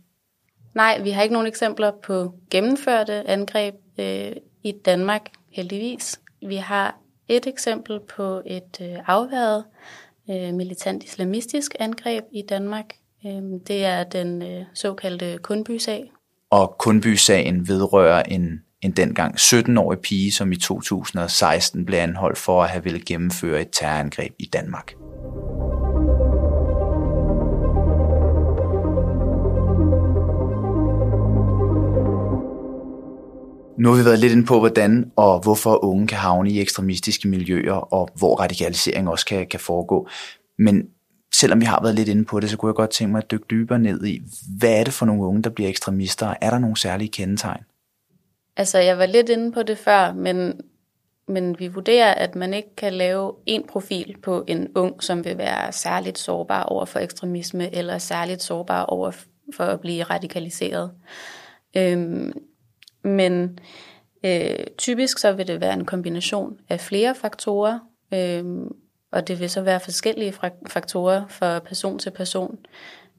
Nej, 0.75 1.01
vi 1.03 1.11
har 1.11 1.23
ikke 1.23 1.33
nogen 1.33 1.47
eksempler 1.47 1.93
på 2.05 2.35
gennemførte 2.51 3.29
angreb 3.29 3.75
øh, 3.99 4.33
i 4.63 4.73
Danmark, 4.85 5.21
heldigvis. 5.53 6.21
Vi 6.47 6.57
har 6.57 6.97
et 7.29 7.47
eksempel 7.47 8.01
på 8.17 8.43
et 8.47 8.79
øh, 8.81 8.99
afværget 9.07 9.65
øh, 10.31 10.55
militant 10.55 11.05
islamistisk 11.05 11.75
angreb 11.79 12.25
i 12.33 12.43
Danmark. 12.49 12.85
Øh, 13.27 13.43
det 13.69 13.85
er 13.85 14.05
den 14.05 14.43
øh, 14.43 14.63
såkaldte 14.75 15.39
Kundby-sag. 15.43 16.13
Og 16.51 16.77
Kundby-sagen 16.79 17.69
vedrører 17.69 18.23
en 18.23 18.63
en 18.83 18.91
dengang 18.91 19.35
17-årig 19.35 19.99
pige, 19.99 20.33
som 20.33 20.53
i 20.53 20.57
2016 20.57 21.85
blev 21.85 21.99
anholdt 21.99 22.39
for 22.39 22.63
at 22.63 22.71
have 22.71 22.85
ville 22.85 23.01
gennemføre 23.01 23.61
et 23.61 23.69
terrorangreb 23.73 24.33
i 24.39 24.47
Danmark. 24.53 24.95
Nu 33.79 33.89
har 33.89 33.97
vi 33.97 34.05
været 34.05 34.19
lidt 34.19 34.33
inde 34.33 34.47
på, 34.47 34.59
hvordan 34.59 35.11
og 35.17 35.41
hvorfor 35.41 35.85
unge 35.85 36.07
kan 36.07 36.19
havne 36.19 36.51
i 36.51 36.61
ekstremistiske 36.61 37.29
miljøer, 37.29 37.95
og 37.95 38.09
hvor 38.15 38.37
radikalisering 38.37 39.09
også 39.09 39.27
kan, 39.27 39.47
kan 39.47 39.61
foregå. 39.61 40.09
Men 40.59 40.83
selvom 41.35 41.61
vi 41.61 41.65
har 41.65 41.83
været 41.83 41.95
lidt 41.95 42.09
inde 42.09 42.25
på 42.25 42.41
det, 42.41 42.51
så 42.51 42.57
kunne 42.57 42.69
jeg 42.71 42.75
godt 42.75 42.91
tænke 42.91 43.13
mig 43.13 43.23
at 43.25 43.31
dykke 43.31 43.47
dybere 43.51 43.79
ned 43.79 44.05
i, 44.05 44.23
hvad 44.59 44.81
er 44.81 44.85
det 44.85 44.93
for 44.93 45.07
nogle 45.07 45.23
unge, 45.23 45.43
der 45.43 45.51
bliver 45.51 45.71
ekstremister? 45.71 46.35
Er 46.41 46.51
der 46.51 46.59
nogle 46.59 46.77
særlige 46.77 47.09
kendetegn? 47.09 47.63
Altså, 48.57 48.79
jeg 48.79 48.99
var 48.99 49.07
lidt 49.07 49.29
inde 49.29 49.53
på 49.53 49.63
det 49.63 49.79
før, 49.79 50.13
men, 50.13 50.61
men 51.29 51.59
vi 51.59 51.69
vurderer, 51.69 52.15
at 52.15 52.35
man 52.35 52.55
ikke 52.55 52.77
kan 52.77 52.93
lave 52.93 53.35
en 53.47 53.67
profil 53.67 54.17
på 54.23 54.45
en 54.47 54.69
ung, 54.75 55.03
som 55.03 55.25
vil 55.25 55.39
være 55.39 55.73
særligt 55.73 56.19
sårbar 56.19 56.63
over 56.63 56.85
for 56.85 56.99
ekstremisme, 56.99 57.75
eller 57.75 57.99
særligt 57.99 58.43
sårbar 58.43 58.83
over 58.85 59.13
for 59.55 59.65
at 59.65 59.81
blive 59.81 60.03
radikaliseret. 60.03 60.93
Øhm, 61.77 62.33
men 63.05 63.59
øh, 64.25 64.67
typisk 64.79 65.19
så 65.19 65.33
vil 65.33 65.47
det 65.47 65.61
være 65.61 65.73
en 65.73 65.85
kombination 65.85 66.59
af 66.69 66.81
flere 66.81 67.15
faktorer, 67.15 67.79
øhm, 68.15 68.69
og 69.13 69.29
det 69.29 69.41
vil 69.41 69.51
så 69.51 69.61
være 69.61 69.81
forskellige 69.81 70.35
faktorer 70.67 71.27
fra 71.29 71.59
person 71.59 71.99
til 71.99 72.11
person. 72.11 72.59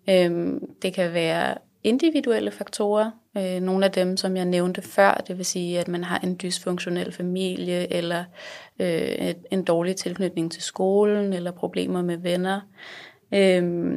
Øhm, 0.10 0.60
det 0.82 0.94
kan 0.94 1.14
være 1.14 1.58
individuelle 1.84 2.52
faktorer, 2.52 3.12
øh, 3.38 3.62
nogle 3.62 3.86
af 3.86 3.92
dem, 3.92 4.18
som 4.18 4.38
jeg 4.38 4.46
nævnte 4.46 4.82
før, 4.82 5.24
det 5.28 5.38
vil 5.38 5.46
sige, 5.46 5.80
at 5.80 5.88
man 5.88 6.04
har 6.04 6.20
en 6.20 6.40
dysfunktionel 6.42 7.12
familie, 7.12 7.94
eller 7.94 8.24
øh, 8.80 9.34
en 9.52 9.64
dårlig 9.64 9.96
tilknytning 9.96 10.52
til 10.52 10.64
skolen, 10.64 11.34
eller 11.34 11.52
problemer 11.52 12.02
med 12.02 12.18
venner. 12.18 12.62
Øh, 13.34 13.94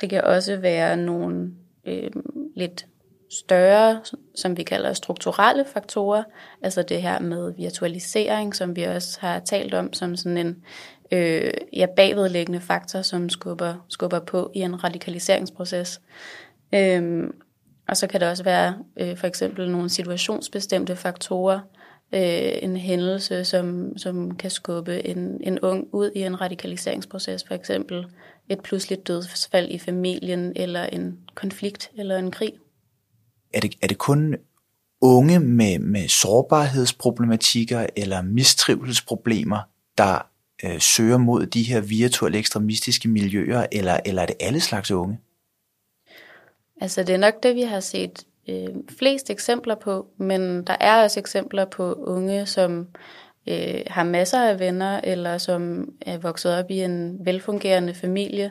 det 0.00 0.10
kan 0.10 0.24
også 0.24 0.56
være 0.56 0.96
nogle 0.96 1.50
øh, 1.84 2.10
lidt 2.56 2.86
større, 3.30 4.00
som 4.34 4.56
vi 4.56 4.62
kalder 4.62 4.92
strukturelle 4.92 5.64
faktorer, 5.72 6.22
altså 6.62 6.82
det 6.82 7.02
her 7.02 7.20
med 7.20 7.54
virtualisering, 7.56 8.54
som 8.54 8.76
vi 8.76 8.82
også 8.82 9.18
har 9.20 9.38
talt 9.38 9.74
om 9.74 9.92
som 9.92 10.16
sådan 10.16 10.38
en 10.38 10.56
øh, 11.12 11.52
ja, 11.72 11.86
bagvedliggende 11.96 12.60
faktor, 12.60 13.02
som 13.02 13.28
skubber, 13.28 13.74
skubber 13.88 14.18
på 14.18 14.50
i 14.54 14.60
en 14.60 14.84
radikaliseringsproces. 14.84 16.00
Øhm, 16.74 17.30
og 17.88 17.96
så 17.96 18.06
kan 18.06 18.20
det 18.20 18.28
også 18.28 18.44
være 18.44 18.78
øh, 19.00 19.16
for 19.16 19.26
eksempel 19.26 19.70
nogle 19.70 19.88
situationsbestemte 19.88 20.96
faktorer, 20.96 21.60
øh, 22.14 22.52
en 22.62 22.76
hændelse, 22.76 23.44
som, 23.44 23.98
som 23.98 24.36
kan 24.36 24.50
skubbe 24.50 25.06
en, 25.06 25.40
en 25.40 25.58
ung 25.60 25.86
ud 25.92 26.10
i 26.14 26.22
en 26.22 26.40
radikaliseringsproces, 26.40 27.44
for 27.44 27.54
eksempel 27.54 28.06
et 28.48 28.60
pludseligt 28.60 29.08
dødsfald 29.08 29.70
i 29.70 29.78
familien, 29.78 30.52
eller 30.56 30.84
en 30.84 31.18
konflikt, 31.34 31.90
eller 31.96 32.18
en 32.18 32.30
krig. 32.30 32.52
Er 33.54 33.60
det, 33.60 33.74
er 33.82 33.86
det 33.86 33.98
kun 33.98 34.36
unge 35.00 35.40
med, 35.40 35.78
med 35.78 36.08
sårbarhedsproblematikker 36.08 37.86
eller 37.96 38.22
mistrivelsesproblemer, 38.22 39.58
der 39.98 40.26
øh, 40.64 40.80
søger 40.80 41.18
mod 41.18 41.46
de 41.46 41.62
her 41.62 41.80
virtuelle 41.80 42.38
ekstremistiske 42.38 43.08
miljøer, 43.08 43.66
eller, 43.72 44.00
eller 44.04 44.22
er 44.22 44.26
det 44.26 44.36
alle 44.40 44.60
slags 44.60 44.90
unge? 44.90 45.18
Altså 46.80 47.02
det 47.02 47.14
er 47.14 47.18
nok 47.18 47.42
det, 47.42 47.54
vi 47.54 47.62
har 47.62 47.80
set 47.80 48.24
øh, 48.48 48.68
flest 48.98 49.30
eksempler 49.30 49.74
på, 49.74 50.06
men 50.16 50.64
der 50.64 50.76
er 50.80 51.02
også 51.02 51.20
eksempler 51.20 51.64
på 51.64 51.92
unge, 51.92 52.46
som 52.46 52.86
øh, 53.48 53.80
har 53.86 54.04
masser 54.04 54.48
af 54.48 54.58
venner, 54.58 55.00
eller 55.04 55.38
som 55.38 55.88
er 56.00 56.18
vokset 56.18 56.58
op 56.58 56.70
i 56.70 56.80
en 56.80 57.18
velfungerende 57.24 57.94
familie, 57.94 58.50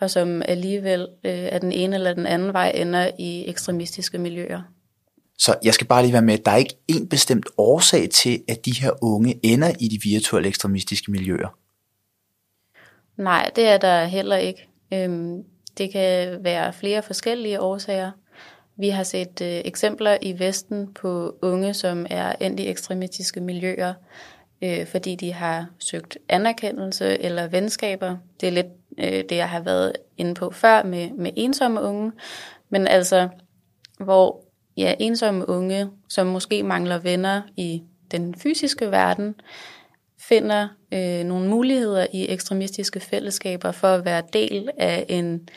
og 0.00 0.10
som 0.10 0.42
alligevel 0.48 1.00
øh, 1.00 1.48
af 1.52 1.60
den 1.60 1.72
ene 1.72 1.96
eller 1.96 2.14
den 2.14 2.26
anden 2.26 2.52
vej 2.52 2.72
ender 2.74 3.10
i 3.18 3.48
ekstremistiske 3.48 4.18
miljøer. 4.18 4.62
Så 5.38 5.54
jeg 5.64 5.74
skal 5.74 5.86
bare 5.86 6.02
lige 6.02 6.12
være 6.12 6.22
med, 6.22 6.38
der 6.38 6.50
er 6.50 6.56
ikke 6.56 6.76
en 6.88 7.08
bestemt 7.08 7.46
årsag 7.58 8.10
til, 8.10 8.42
at 8.48 8.64
de 8.64 8.72
her 8.80 8.90
unge 9.02 9.40
ender 9.42 9.72
i 9.80 9.88
de 9.88 9.98
virtuelle 10.02 10.48
ekstremistiske 10.48 11.10
miljøer? 11.10 11.58
Nej, 13.16 13.50
det 13.56 13.68
er 13.68 13.78
der 13.78 14.04
heller 14.04 14.36
ikke. 14.36 14.68
Øhm, 14.92 15.44
det 15.78 15.92
kan 15.92 16.44
være 16.44 16.72
flere 16.72 17.02
forskellige 17.02 17.60
årsager. 17.60 18.10
Vi 18.76 18.88
har 18.88 19.02
set 19.02 19.40
øh, 19.42 19.60
eksempler 19.64 20.18
i 20.22 20.38
Vesten 20.38 20.94
på 20.94 21.36
unge, 21.42 21.74
som 21.74 22.06
er 22.10 22.32
endt 22.40 22.60
i 22.60 22.68
ekstremistiske 22.68 23.40
miljøer, 23.40 23.94
øh, 24.62 24.86
fordi 24.86 25.14
de 25.14 25.32
har 25.32 25.66
søgt 25.78 26.18
anerkendelse 26.28 27.22
eller 27.22 27.46
venskaber. 27.48 28.16
Det 28.40 28.46
er 28.46 28.52
lidt 28.52 28.66
øh, 28.98 29.24
det, 29.28 29.32
jeg 29.32 29.48
har 29.48 29.60
været 29.60 29.92
inde 30.16 30.34
på 30.34 30.50
før 30.50 30.82
med, 30.82 31.10
med 31.10 31.30
ensomme 31.36 31.82
unge. 31.82 32.12
Men 32.68 32.86
altså, 32.86 33.28
hvor 33.98 34.44
ja, 34.76 34.94
ensomme 34.98 35.48
unge, 35.48 35.88
som 36.08 36.26
måske 36.26 36.62
mangler 36.62 36.98
venner 36.98 37.42
i 37.56 37.82
den 38.10 38.34
fysiske 38.34 38.90
verden, 38.90 39.34
finder 40.28 40.68
øh, 40.92 41.24
nogle 41.24 41.48
muligheder 41.48 42.06
i 42.12 42.28
ekstremistiske 42.28 43.00
fællesskaber 43.00 43.72
for 43.72 43.88
at 43.88 44.04
være 44.04 44.22
del 44.32 44.70
af 44.78 45.06
en 45.08 45.48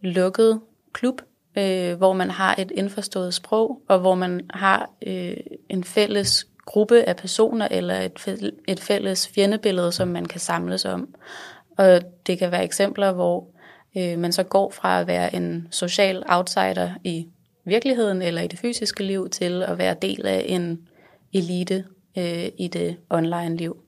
lukket 0.00 0.60
klub, 0.92 1.22
øh, 1.58 1.94
hvor 1.94 2.12
man 2.12 2.30
har 2.30 2.54
et 2.58 2.70
indforstået 2.70 3.34
sprog, 3.34 3.82
og 3.88 3.98
hvor 3.98 4.14
man 4.14 4.40
har 4.50 4.90
øh, 5.06 5.36
en 5.68 5.84
fælles 5.84 6.46
gruppe 6.64 7.02
af 7.02 7.16
personer 7.16 7.68
eller 7.70 7.94
et, 8.00 8.52
et 8.68 8.80
fælles 8.80 9.28
fjendebillede, 9.28 9.92
som 9.92 10.08
man 10.08 10.24
kan 10.24 10.40
samles 10.40 10.84
om. 10.84 11.14
Og 11.78 12.00
det 12.26 12.38
kan 12.38 12.50
være 12.50 12.64
eksempler, 12.64 13.12
hvor 13.12 13.46
øh, 13.96 14.18
man 14.18 14.32
så 14.32 14.42
går 14.42 14.70
fra 14.70 15.00
at 15.00 15.06
være 15.06 15.34
en 15.34 15.68
social 15.70 16.22
outsider 16.28 16.90
i 17.04 17.26
virkeligheden 17.64 18.22
eller 18.22 18.42
i 18.42 18.46
det 18.46 18.58
fysiske 18.58 19.02
liv 19.02 19.28
til 19.28 19.62
at 19.62 19.78
være 19.78 19.96
del 20.02 20.26
af 20.26 20.44
en 20.48 20.88
elite 21.32 21.84
øh, 22.18 22.48
i 22.58 22.68
det 22.68 22.96
online 23.10 23.56
liv. 23.56 23.85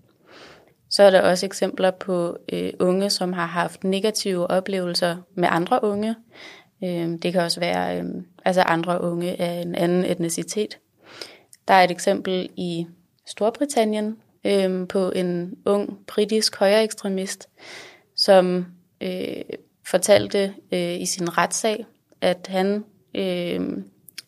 Så 0.91 1.03
er 1.03 1.11
der 1.11 1.21
også 1.21 1.47
eksempler 1.47 1.91
på 1.91 2.37
øh, 2.53 2.73
unge, 2.81 3.11
som 3.11 3.33
har 3.33 3.47
haft 3.47 3.85
negative 3.85 4.51
oplevelser 4.51 5.17
med 5.35 5.49
andre 5.51 5.85
unge. 5.85 6.15
Øh, 6.85 7.09
det 7.23 7.33
kan 7.33 7.41
også 7.41 7.61
være 7.61 7.99
øh, 7.99 8.05
altså 8.45 8.63
andre 8.63 9.01
unge 9.01 9.41
af 9.41 9.61
en 9.61 9.75
anden 9.75 10.05
etnicitet. 10.05 10.79
Der 11.69 11.75
er 11.75 11.85
et 11.85 11.91
eksempel 11.91 12.49
i 12.57 12.87
Storbritannien 13.27 14.17
øh, 14.45 14.89
på 14.89 15.11
en 15.11 15.55
ung 15.67 15.99
britisk 16.07 16.57
højre 16.57 16.85
ekstremist, 16.85 17.49
som 18.17 18.67
øh, 19.01 19.43
fortalte 19.87 20.55
øh, 20.73 21.01
i 21.01 21.07
sin 21.07 21.39
retssag, 21.39 21.87
at 22.21 22.47
han 22.51 22.85
øh, 23.15 23.61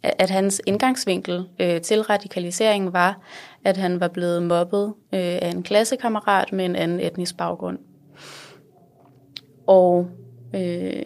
at 0.02 0.30
hans 0.30 0.62
indgangsvinkel 0.66 1.48
øh, 1.58 1.80
til 1.80 2.02
radikalisering 2.02 2.92
var, 2.92 3.20
at 3.64 3.76
han 3.76 4.00
var 4.00 4.08
blevet 4.08 4.42
mobbet 4.42 4.84
øh, 5.14 5.38
af 5.42 5.50
en 5.54 5.62
klassekammerat 5.62 6.52
med 6.52 6.64
en 6.64 6.76
anden 6.76 7.00
etnisk 7.00 7.36
baggrund. 7.36 7.78
Og 9.66 10.08
øh, 10.54 11.02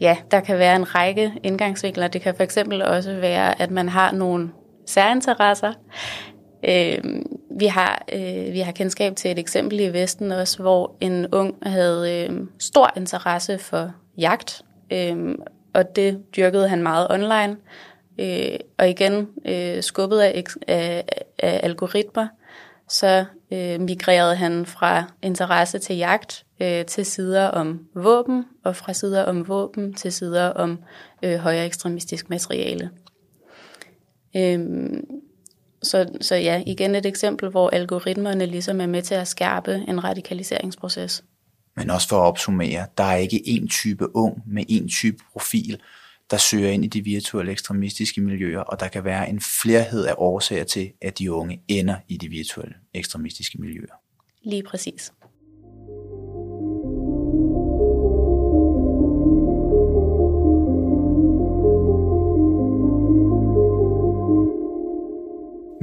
ja, 0.00 0.16
der 0.30 0.40
kan 0.40 0.58
være 0.58 0.76
en 0.76 0.94
række 0.94 1.32
indgangsvinkler. 1.42 2.08
Det 2.08 2.20
kan 2.20 2.34
for 2.34 2.42
eksempel 2.42 2.82
også 2.82 3.14
være, 3.20 3.62
at 3.62 3.70
man 3.70 3.88
har 3.88 4.12
nogle 4.12 4.50
særinteresser. 4.86 5.72
Øh, 6.68 6.98
vi, 7.58 7.66
har, 7.66 8.04
øh, 8.12 8.52
vi 8.52 8.60
har 8.60 8.72
kendskab 8.72 9.16
til 9.16 9.30
et 9.30 9.38
eksempel 9.38 9.80
i 9.80 9.92
Vesten 9.92 10.32
også, 10.32 10.62
hvor 10.62 10.96
en 11.00 11.26
ung 11.32 11.54
havde 11.62 12.26
øh, 12.30 12.40
stor 12.58 12.92
interesse 12.96 13.58
for 13.58 13.92
jagt, 14.18 14.62
øh, 14.92 15.34
og 15.74 15.96
det 15.96 16.22
dyrkede 16.36 16.68
han 16.68 16.82
meget 16.82 17.06
online. 17.10 17.56
Øh, 18.18 18.58
og 18.78 18.90
igen, 18.90 19.28
øh, 19.46 19.82
skubbet 19.82 20.20
af, 20.20 20.44
af, 20.68 21.04
af 21.38 21.60
algoritmer, 21.62 22.28
så 22.88 23.24
øh, 23.52 23.80
migrerede 23.80 24.36
han 24.36 24.66
fra 24.66 25.04
interesse 25.22 25.78
til 25.78 25.96
jagt 25.96 26.44
øh, 26.60 26.84
til 26.84 27.04
sider 27.04 27.48
om 27.48 27.80
våben, 27.94 28.44
og 28.64 28.76
fra 28.76 28.92
sider 28.92 29.22
om 29.22 29.48
våben 29.48 29.94
til 29.94 30.12
sider 30.12 30.48
om 30.48 30.78
øh, 31.22 31.38
højere 31.38 31.66
ekstremistisk 31.66 32.30
materiale. 32.30 32.90
Øh, 34.36 34.60
så, 35.82 36.08
så 36.20 36.34
ja, 36.34 36.62
igen 36.66 36.94
et 36.94 37.06
eksempel, 37.06 37.48
hvor 37.48 37.70
algoritmerne 37.70 38.46
ligesom 38.46 38.80
er 38.80 38.86
med 38.86 39.02
til 39.02 39.14
at 39.14 39.28
skærpe 39.28 39.84
en 39.88 40.04
radikaliseringsproces. 40.04 41.24
Men 41.76 41.90
også 41.90 42.08
for 42.08 42.16
at 42.16 42.26
opsummere, 42.26 42.86
der 42.98 43.04
er 43.04 43.16
ikke 43.16 43.42
én 43.46 43.68
type 43.68 44.16
ung 44.16 44.42
med 44.46 44.64
én 44.70 44.88
type 44.88 45.18
profil, 45.32 45.80
der 46.30 46.36
søger 46.36 46.70
ind 46.70 46.84
i 46.84 46.88
de 46.88 47.04
virtuelle 47.04 47.52
ekstremistiske 47.52 48.20
miljøer, 48.20 48.60
og 48.60 48.80
der 48.80 48.88
kan 48.88 49.04
være 49.04 49.28
en 49.28 49.40
flerhed 49.40 50.04
af 50.04 50.14
årsager 50.18 50.64
til, 50.64 50.92
at 51.02 51.18
de 51.18 51.32
unge 51.32 51.62
ender 51.68 51.96
i 52.08 52.16
de 52.16 52.28
virtuelle 52.28 52.74
ekstremistiske 52.94 53.60
miljøer. 53.60 53.94
Lige 54.42 54.62
præcis. 54.62 55.12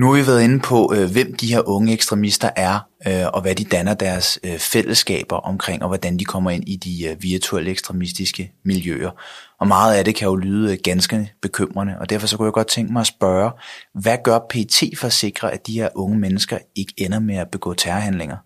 Nu 0.02 0.08
har 0.08 0.22
vi 0.22 0.28
været 0.28 0.44
inde 0.44 0.60
på, 0.60 0.94
øh, 0.96 1.12
hvem 1.12 1.36
de 1.36 1.54
her 1.54 1.62
unge 1.68 1.94
ekstremister 1.94 2.50
er, 2.56 2.80
øh, 3.08 3.28
og 3.34 3.42
hvad 3.42 3.56
de 3.56 3.64
danner 3.64 3.94
deres 3.94 4.40
øh, 4.44 4.58
fællesskaber 4.58 5.36
omkring, 5.36 5.82
og 5.82 5.88
hvordan 5.88 6.20
de 6.20 6.26
kommer 6.26 6.52
ind 6.52 6.70
i 6.70 6.76
de 6.76 7.08
øh, 7.10 7.24
virtuelle 7.24 7.72
ekstremistiske 7.72 8.52
miljøer. 8.64 9.12
Og 9.60 9.68
meget 9.68 9.96
af 9.96 10.06
det 10.06 10.16
kan 10.16 10.28
jo 10.28 10.36
lyde 10.36 10.72
øh, 10.72 10.78
ganske 10.84 11.34
bekymrende, 11.42 11.96
og 12.00 12.10
derfor 12.10 12.28
så 12.28 12.38
kunne 12.38 12.46
jeg 12.46 12.54
godt 12.54 12.68
tænke 12.68 12.94
mig 12.94 13.00
at 13.00 13.08
spørge, 13.08 13.52
hvad 13.94 14.18
gør 14.24 14.40
PT 14.50 14.84
for 14.98 15.06
at 15.06 15.14
sikre, 15.14 15.54
at 15.54 15.68
de 15.68 15.74
her 15.74 15.90
unge 15.96 16.20
mennesker 16.20 16.58
ikke 16.76 16.94
ender 16.98 17.20
med 17.20 17.36
at 17.36 17.52
begå 17.52 17.74
terrorhandlinger? 17.74 18.38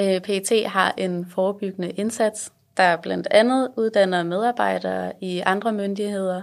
Øh, 0.00 0.20
PT 0.20 0.52
har 0.66 0.94
en 0.98 1.26
forebyggende 1.34 1.90
indsats, 1.90 2.52
der 2.76 2.96
blandt 2.96 3.28
andet 3.30 3.68
uddanner 3.76 4.22
medarbejdere 4.22 5.12
i 5.20 5.42
andre 5.46 5.72
myndigheder, 5.72 6.42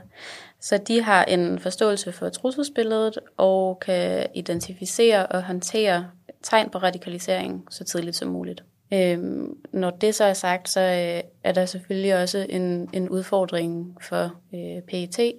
så 0.62 0.78
de 0.78 1.02
har 1.02 1.24
en 1.24 1.60
forståelse 1.60 2.12
for 2.12 2.30
trusselsbilledet 2.30 3.20
og 3.38 3.80
kan 3.80 4.28
identificere 4.36 5.26
og 5.26 5.44
håndtere 5.44 6.08
tegn 6.44 6.70
på 6.70 6.78
radikalisering 6.78 7.66
så 7.70 7.84
tidligt 7.84 8.16
som 8.16 8.30
muligt. 8.30 8.64
Øhm, 8.94 9.58
når 9.74 9.90
det 9.90 10.16
så 10.16 10.24
er 10.24 10.34
sagt, 10.34 10.70
så 10.70 10.80
øh, 10.82 11.30
er 11.44 11.52
der 11.52 11.66
selvfølgelig 11.66 12.22
også 12.22 12.46
en, 12.50 12.90
en 12.94 13.10
udfordring 13.10 13.98
for 14.02 14.34
øh, 14.54 14.82
PET 14.88 15.34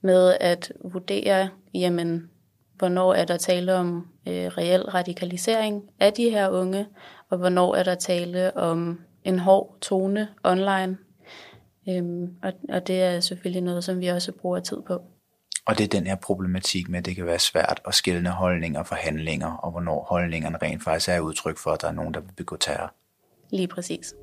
med 0.00 0.36
at 0.40 0.72
vurdere, 0.84 1.48
jamen, 1.74 2.30
hvornår 2.78 3.14
er 3.14 3.24
der 3.24 3.36
tale 3.36 3.74
om 3.74 4.08
øh, 4.28 4.46
reel 4.46 4.82
radikalisering 4.82 5.82
af 6.00 6.12
de 6.12 6.30
her 6.30 6.48
unge, 6.48 6.86
og 7.30 7.38
hvornår 7.38 7.74
er 7.74 7.82
der 7.82 7.94
tale 7.94 8.56
om 8.56 9.00
en 9.24 9.38
hård 9.38 9.76
tone 9.80 10.28
online. 10.44 10.96
Øhm, 11.88 12.34
og, 12.42 12.52
og 12.68 12.86
det 12.86 13.02
er 13.02 13.20
selvfølgelig 13.20 13.62
noget, 13.62 13.84
som 13.84 14.00
vi 14.00 14.06
også 14.06 14.32
bruger 14.32 14.60
tid 14.60 14.82
på. 14.86 15.02
Og 15.66 15.78
det 15.78 15.84
er 15.84 15.88
den 15.88 16.06
her 16.06 16.14
problematik 16.14 16.88
med, 16.88 16.98
at 16.98 17.06
det 17.06 17.16
kan 17.16 17.26
være 17.26 17.38
svært 17.38 17.80
at 17.86 17.94
skille 17.94 18.30
holdninger 18.30 18.82
fra 18.82 18.96
handlinger, 18.96 19.52
og 19.52 19.70
hvornår 19.70 20.06
holdningerne 20.10 20.58
rent 20.62 20.84
faktisk 20.84 21.08
er 21.08 21.20
udtryk 21.20 21.58
for, 21.58 21.70
at 21.70 21.82
der 21.82 21.88
er 21.88 21.92
nogen, 21.92 22.14
der 22.14 22.20
vil 22.20 22.32
begå 22.36 22.56
terror. 22.56 22.94
Lige 23.50 23.68
præcis. 23.68 24.14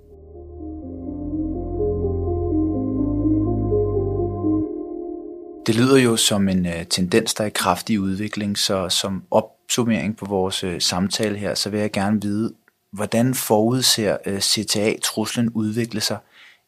Det 5.68 5.76
lyder 5.76 5.98
jo 5.98 6.16
som 6.16 6.50
en 6.50 6.66
uh, 6.66 6.84
tendens, 6.90 7.34
der 7.34 7.44
er 7.44 7.48
i 7.48 7.52
kraftig 7.56 8.00
udvikling, 8.00 8.58
så 8.58 8.90
som 8.90 9.24
opsummering 9.32 10.18
på 10.18 10.26
vores 10.26 10.64
uh, 10.64 10.80
samtale 10.80 11.38
her, 11.38 11.54
så 11.54 11.70
vil 11.70 11.80
jeg 11.80 11.92
gerne 11.92 12.22
vide, 12.22 12.54
hvordan 12.92 13.34
forudser 13.34 14.18
uh, 14.28 14.40
CTA-truslen 14.40 15.50
udvikle 15.50 16.02
sig? 16.02 16.18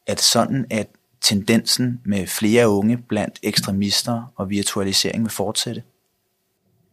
Er 0.10 0.13
det 0.13 0.24
sådan, 0.24 0.65
at 0.69 0.88
tendensen 1.22 2.02
med 2.06 2.28
flere 2.28 2.69
unge 2.69 2.98
blandt 2.98 3.39
ekstremister 3.43 4.34
og 4.36 4.50
virtualisering 4.50 5.24
vil 5.24 5.32
fortsætte? 5.32 5.84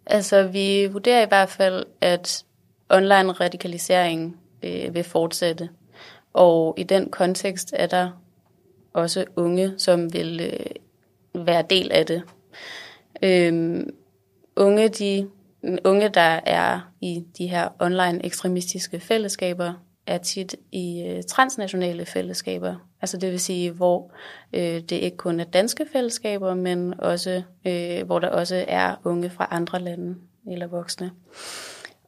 Altså, 0.07 0.43
vi 0.43 0.87
vurderer 0.87 1.23
i 1.23 1.29
hvert 1.29 1.49
fald, 1.49 1.85
at 2.01 2.45
online 2.91 3.33
radikalisering 3.33 4.37
øh, 4.63 4.95
vil 4.95 5.05
fortsætte. 5.05 5.69
Og 6.33 6.75
i 6.79 6.83
den 6.83 7.11
kontekst 7.11 7.75
er 7.77 7.87
der 7.87 8.11
også 8.93 9.25
unge, 9.37 9.75
som 9.79 10.13
vil 10.13 10.41
øh, 10.41 11.47
være 11.47 11.65
del 11.71 11.93
af 11.93 12.07
det. 12.07 12.23
Øhm, 13.23 13.91
unge, 14.57 14.89
de, 14.89 15.29
unge, 15.85 16.09
der 16.09 16.41
er 16.47 16.81
i 17.01 17.25
de 17.39 17.47
her 17.47 17.69
online 17.81 18.25
ekstremistiske 18.25 19.01
fællesskaber, 19.01 19.73
er 20.07 20.19
tit 20.19 20.57
i 20.73 21.03
øh, 21.03 21.23
transnationale 21.23 22.07
fællesskaber. 22.07 22.75
Altså 23.07 23.17
det 23.17 23.31
vil 23.31 23.41
sige, 23.41 23.71
hvor 23.71 24.13
øh, 24.53 24.81
det 24.81 24.93
ikke 24.93 25.17
kun 25.17 25.41
er 25.41 25.45
danske 25.45 25.87
fællesskaber, 25.93 26.55
men 26.55 27.01
også 27.01 27.43
øh, 27.67 28.07
hvor 28.07 28.19
der 28.19 28.29
også 28.29 28.65
er 28.69 28.95
unge 29.05 29.31
fra 29.31 29.49
andre 29.51 29.81
lande 29.81 30.17
eller 30.51 30.67
voksne. 30.67 31.11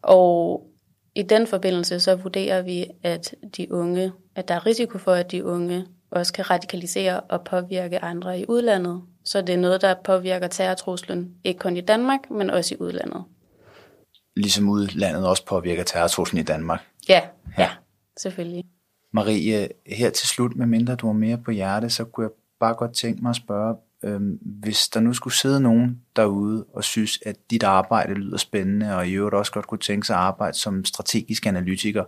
Og 0.02 0.66
i 1.14 1.22
den 1.22 1.46
forbindelse 1.46 2.00
så 2.00 2.14
vurderer 2.14 2.62
vi, 2.62 2.86
at 3.02 3.34
de 3.56 3.72
unge, 3.72 4.12
at 4.34 4.48
der 4.48 4.54
er 4.54 4.66
risiko 4.66 4.98
for, 4.98 5.12
at 5.12 5.30
de 5.30 5.44
unge 5.44 5.86
også 6.10 6.32
kan 6.32 6.50
radikalisere 6.50 7.20
og 7.20 7.44
påvirke 7.44 7.98
andre 7.98 8.40
i 8.40 8.44
udlandet. 8.48 9.02
Så 9.24 9.42
det 9.42 9.52
er 9.52 9.58
noget, 9.58 9.80
der 9.80 9.94
påvirker 10.04 10.48
terrortruslen, 10.48 11.34
ikke 11.44 11.58
kun 11.58 11.76
i 11.76 11.80
Danmark, 11.80 12.30
men 12.30 12.50
også 12.50 12.74
i 12.74 12.78
udlandet. 12.80 13.24
Ligesom 14.36 14.68
udlandet 14.68 15.28
også 15.28 15.44
påvirker 15.46 15.84
terrortruslen 15.84 16.40
i 16.40 16.44
Danmark. 16.44 16.80
Ja, 17.08 17.22
ja, 17.58 17.62
ja 17.62 17.70
selvfølgelig. 18.16 18.64
Marie, 19.12 19.68
her 19.86 20.10
til 20.10 20.28
slut, 20.28 20.56
med 20.56 20.66
mindre 20.66 20.94
du 20.94 21.06
har 21.06 21.14
mere 21.14 21.38
på 21.38 21.50
hjerte, 21.50 21.90
så 21.90 22.04
kunne 22.04 22.24
jeg 22.24 22.30
bare 22.60 22.74
godt 22.74 22.94
tænke 22.94 23.22
mig 23.22 23.30
at 23.30 23.36
spørge, 23.36 23.76
øh, 24.04 24.20
hvis 24.40 24.88
der 24.88 25.00
nu 25.00 25.12
skulle 25.12 25.34
sidde 25.34 25.60
nogen 25.60 26.02
derude 26.16 26.64
og 26.74 26.84
synes, 26.84 27.18
at 27.26 27.36
dit 27.50 27.62
arbejde 27.62 28.14
lyder 28.14 28.36
spændende, 28.36 28.96
og 28.96 29.08
i 29.08 29.12
øvrigt 29.12 29.34
også 29.34 29.52
godt 29.52 29.66
kunne 29.66 29.78
tænke 29.78 30.06
sig 30.06 30.16
at 30.16 30.22
arbejde 30.22 30.56
som 30.56 30.84
strategisk 30.84 31.46
analytiker, 31.46 32.04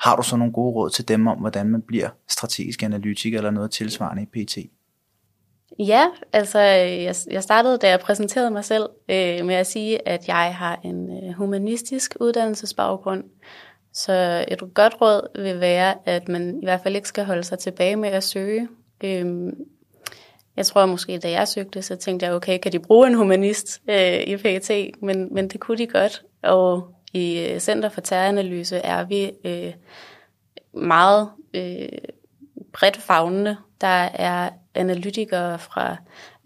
har 0.00 0.16
du 0.16 0.22
så 0.22 0.36
nogle 0.36 0.52
gode 0.52 0.74
råd 0.74 0.90
til 0.90 1.08
dem 1.08 1.26
om, 1.26 1.38
hvordan 1.38 1.66
man 1.66 1.82
bliver 1.82 2.08
strategisk 2.28 2.82
analytiker 2.82 3.38
eller 3.38 3.50
noget 3.50 3.70
tilsvarende 3.70 4.22
i 4.22 4.44
PT? 4.44 4.58
Ja, 5.78 6.06
altså 6.32 6.58
jeg, 6.58 7.14
jeg 7.30 7.42
startede, 7.42 7.78
da 7.78 7.88
jeg 7.88 8.00
præsenterede 8.00 8.50
mig 8.50 8.64
selv, 8.64 8.88
øh, 9.08 9.46
med 9.46 9.54
at 9.54 9.66
sige, 9.66 10.08
at 10.08 10.28
jeg 10.28 10.54
har 10.56 10.80
en 10.84 11.10
øh, 11.10 11.32
humanistisk 11.32 12.16
uddannelsesbaggrund. 12.20 13.24
Så 13.92 14.44
et 14.48 14.74
godt 14.74 15.00
råd 15.00 15.42
vil 15.42 15.60
være, 15.60 15.94
at 16.08 16.28
man 16.28 16.58
i 16.62 16.66
hvert 16.66 16.80
fald 16.82 16.96
ikke 16.96 17.08
skal 17.08 17.24
holde 17.24 17.44
sig 17.44 17.58
tilbage 17.58 17.96
med 17.96 18.08
at 18.08 18.24
søge. 18.24 18.68
Øhm, 19.04 19.50
jeg 20.56 20.66
tror 20.66 20.86
måske, 20.86 21.18
da 21.18 21.30
jeg 21.30 21.48
søgte, 21.48 21.82
så 21.82 21.96
tænkte 21.96 22.26
jeg, 22.26 22.34
okay, 22.34 22.58
kan 22.58 22.72
de 22.72 22.78
bruge 22.78 23.06
en 23.06 23.14
humanist 23.14 23.82
øh, 23.90 24.20
i 24.20 24.36
PET? 24.36 24.70
Men, 25.00 25.34
men 25.34 25.48
det 25.48 25.60
kunne 25.60 25.78
de 25.78 25.86
godt. 25.86 26.22
Og 26.42 26.94
i 27.12 27.38
øh, 27.38 27.60
Center 27.60 27.88
for 27.88 28.00
Terroranalyse 28.00 28.76
er 28.76 29.04
vi 29.04 29.32
øh, 29.44 29.72
meget 30.74 31.28
øh, 31.54 31.88
bredt 32.72 32.96
fagnende. 32.96 33.56
Der 33.80 34.08
er 34.14 34.50
analytikere 34.74 35.58
fra 35.58 35.96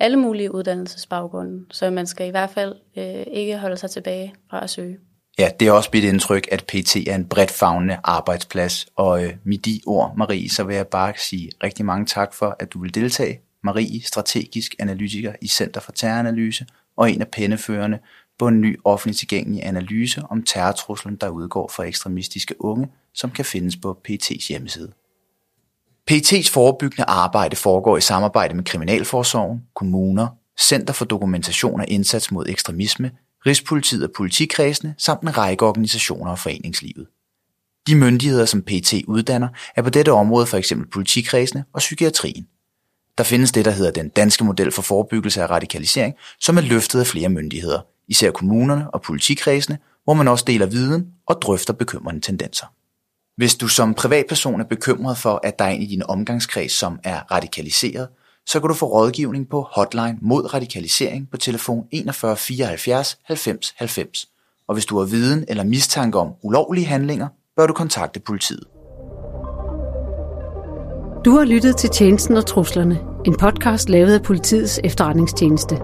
alle 0.00 0.16
mulige 0.16 0.54
uddannelsesbaggrunde, 0.54 1.66
så 1.70 1.90
man 1.90 2.06
skal 2.06 2.26
i 2.26 2.30
hvert 2.30 2.50
fald 2.50 2.74
øh, 2.96 3.24
ikke 3.26 3.58
holde 3.58 3.76
sig 3.76 3.90
tilbage 3.90 4.34
fra 4.50 4.64
at 4.64 4.70
søge. 4.70 4.98
Ja, 5.38 5.50
det 5.60 5.68
er 5.68 5.72
også 5.72 5.90
mit 5.92 6.04
indtryk, 6.04 6.48
at 6.52 6.64
PT 6.64 6.96
er 6.96 7.14
en 7.14 7.28
bredt 7.28 7.50
fagnende 7.50 7.98
arbejdsplads, 8.04 8.86
og 8.96 9.24
øh, 9.24 9.32
med 9.44 9.58
de 9.58 9.80
ord, 9.86 10.14
Marie, 10.16 10.50
så 10.50 10.64
vil 10.64 10.76
jeg 10.76 10.86
bare 10.86 11.12
sige 11.16 11.50
rigtig 11.62 11.84
mange 11.84 12.06
tak 12.06 12.34
for, 12.34 12.56
at 12.58 12.72
du 12.72 12.82
vil 12.82 12.94
deltage 12.94 13.40
Marie, 13.62 14.02
strategisk 14.02 14.74
analytiker 14.78 15.32
i 15.42 15.48
Center 15.48 15.80
for 15.80 15.92
Terroranalyse 15.92 16.66
og 16.96 17.10
en 17.10 17.20
af 17.20 17.28
penneførende 17.28 17.98
på 18.38 18.48
en 18.48 18.60
ny 18.60 18.80
offentlig 18.84 19.16
tilgængelig 19.16 19.66
analyse 19.66 20.22
om 20.30 20.42
terrortruslen, 20.42 21.16
der 21.16 21.28
udgår 21.28 21.68
fra 21.68 21.84
ekstremistiske 21.84 22.64
unge, 22.64 22.88
som 23.14 23.30
kan 23.30 23.44
findes 23.44 23.76
på 23.76 24.00
PT's 24.08 24.48
hjemmeside. 24.48 24.92
PT's 26.10 26.52
forebyggende 26.52 27.04
arbejde 27.04 27.56
foregår 27.56 27.96
i 27.96 28.00
samarbejde 28.00 28.54
med 28.54 28.64
Kriminalforsorgen, 28.64 29.62
kommuner, 29.74 30.28
Center 30.60 30.94
for 30.94 31.04
Dokumentation 31.04 31.80
og 31.80 31.88
Indsats 31.88 32.30
mod 32.30 32.46
Ekstremisme, 32.48 33.10
Rigspolitiet 33.46 34.04
og 34.04 34.10
politikredsene 34.16 34.94
samt 34.98 35.22
en 35.22 35.38
række 35.38 35.66
organisationer 35.66 36.30
og 36.30 36.38
foreningslivet. 36.38 37.06
De 37.86 37.94
myndigheder, 37.94 38.44
som 38.44 38.62
PT 38.62 38.94
uddanner, 39.06 39.48
er 39.76 39.82
på 39.82 39.90
dette 39.90 40.12
område 40.12 40.46
for 40.46 40.56
eksempel 40.56 40.88
politikredsene 40.90 41.64
og 41.72 41.78
psykiatrien. 41.78 42.46
Der 43.18 43.24
findes 43.24 43.52
det, 43.52 43.64
der 43.64 43.70
hedder 43.70 43.90
den 43.90 44.08
danske 44.08 44.44
model 44.44 44.72
for 44.72 44.82
forebyggelse 44.82 45.42
af 45.42 45.50
radikalisering, 45.50 46.14
som 46.40 46.56
er 46.56 46.60
løftet 46.60 47.00
af 47.00 47.06
flere 47.06 47.28
myndigheder, 47.28 47.80
især 48.08 48.30
kommunerne 48.30 48.90
og 48.90 49.02
politikredsene, 49.02 49.78
hvor 50.04 50.14
man 50.14 50.28
også 50.28 50.44
deler 50.46 50.66
viden 50.66 51.06
og 51.26 51.42
drøfter 51.42 51.72
bekymrende 51.72 52.20
tendenser. 52.20 52.66
Hvis 53.36 53.54
du 53.54 53.68
som 53.68 53.94
privatperson 53.94 54.60
er 54.60 54.64
bekymret 54.64 55.18
for, 55.18 55.40
at 55.42 55.58
der 55.58 55.64
er 55.64 55.68
en 55.68 55.82
i 55.82 55.86
din 55.86 56.02
omgangskreds, 56.02 56.72
som 56.72 57.00
er 57.04 57.20
radikaliseret, 57.32 58.08
så 58.46 58.60
kan 58.60 58.68
du 58.68 58.74
få 58.74 58.86
rådgivning 58.86 59.48
på 59.48 59.66
hotline 59.72 60.18
mod 60.22 60.54
radikalisering 60.54 61.30
på 61.30 61.36
telefon 61.36 61.86
41 61.90 62.36
74 62.36 63.18
90 63.24 63.74
90. 63.76 64.28
Og 64.68 64.74
hvis 64.74 64.86
du 64.86 64.98
har 64.98 65.04
viden 65.04 65.44
eller 65.48 65.64
mistanke 65.64 66.18
om 66.18 66.32
ulovlige 66.42 66.86
handlinger, 66.86 67.28
bør 67.56 67.66
du 67.66 67.72
kontakte 67.72 68.20
politiet. 68.20 68.64
Du 71.24 71.30
har 71.30 71.44
lyttet 71.44 71.76
til 71.76 71.90
Tjenesten 71.90 72.36
og 72.36 72.46
Truslerne, 72.46 73.00
en 73.26 73.36
podcast 73.36 73.88
lavet 73.88 74.14
af 74.14 74.22
politiets 74.22 74.80
efterretningstjeneste. 74.84 75.76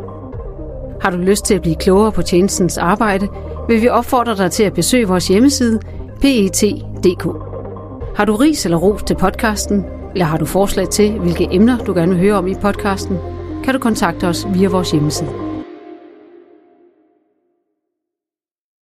Har 1.00 1.10
du 1.10 1.16
lyst 1.16 1.44
til 1.44 1.54
at 1.54 1.62
blive 1.62 1.76
klogere 1.76 2.12
på 2.12 2.22
tjenestens 2.22 2.78
arbejde, 2.78 3.28
vil 3.68 3.82
vi 3.82 3.88
opfordre 3.88 4.36
dig 4.36 4.52
til 4.52 4.62
at 4.62 4.74
besøge 4.74 5.08
vores 5.08 5.28
hjemmeside 5.28 5.80
pet.dk. 6.20 7.24
Har 8.16 8.24
du 8.24 8.36
ris 8.36 8.64
eller 8.64 8.78
ros 8.78 9.02
til 9.02 9.16
podcasten, 9.16 9.84
eller 10.14 10.24
har 10.24 10.38
du 10.38 10.44
forslag 10.44 10.88
til, 10.88 11.18
hvilke 11.18 11.48
emner 11.50 11.78
du 11.78 11.94
gerne 11.94 12.12
vil 12.12 12.20
høre 12.20 12.34
om 12.34 12.46
i 12.46 12.54
podcasten, 12.54 13.18
kan 13.64 13.74
du 13.74 13.80
kontakte 13.80 14.28
os 14.28 14.46
via 14.54 14.68
vores 14.68 14.90
hjemmeside. 14.90 15.51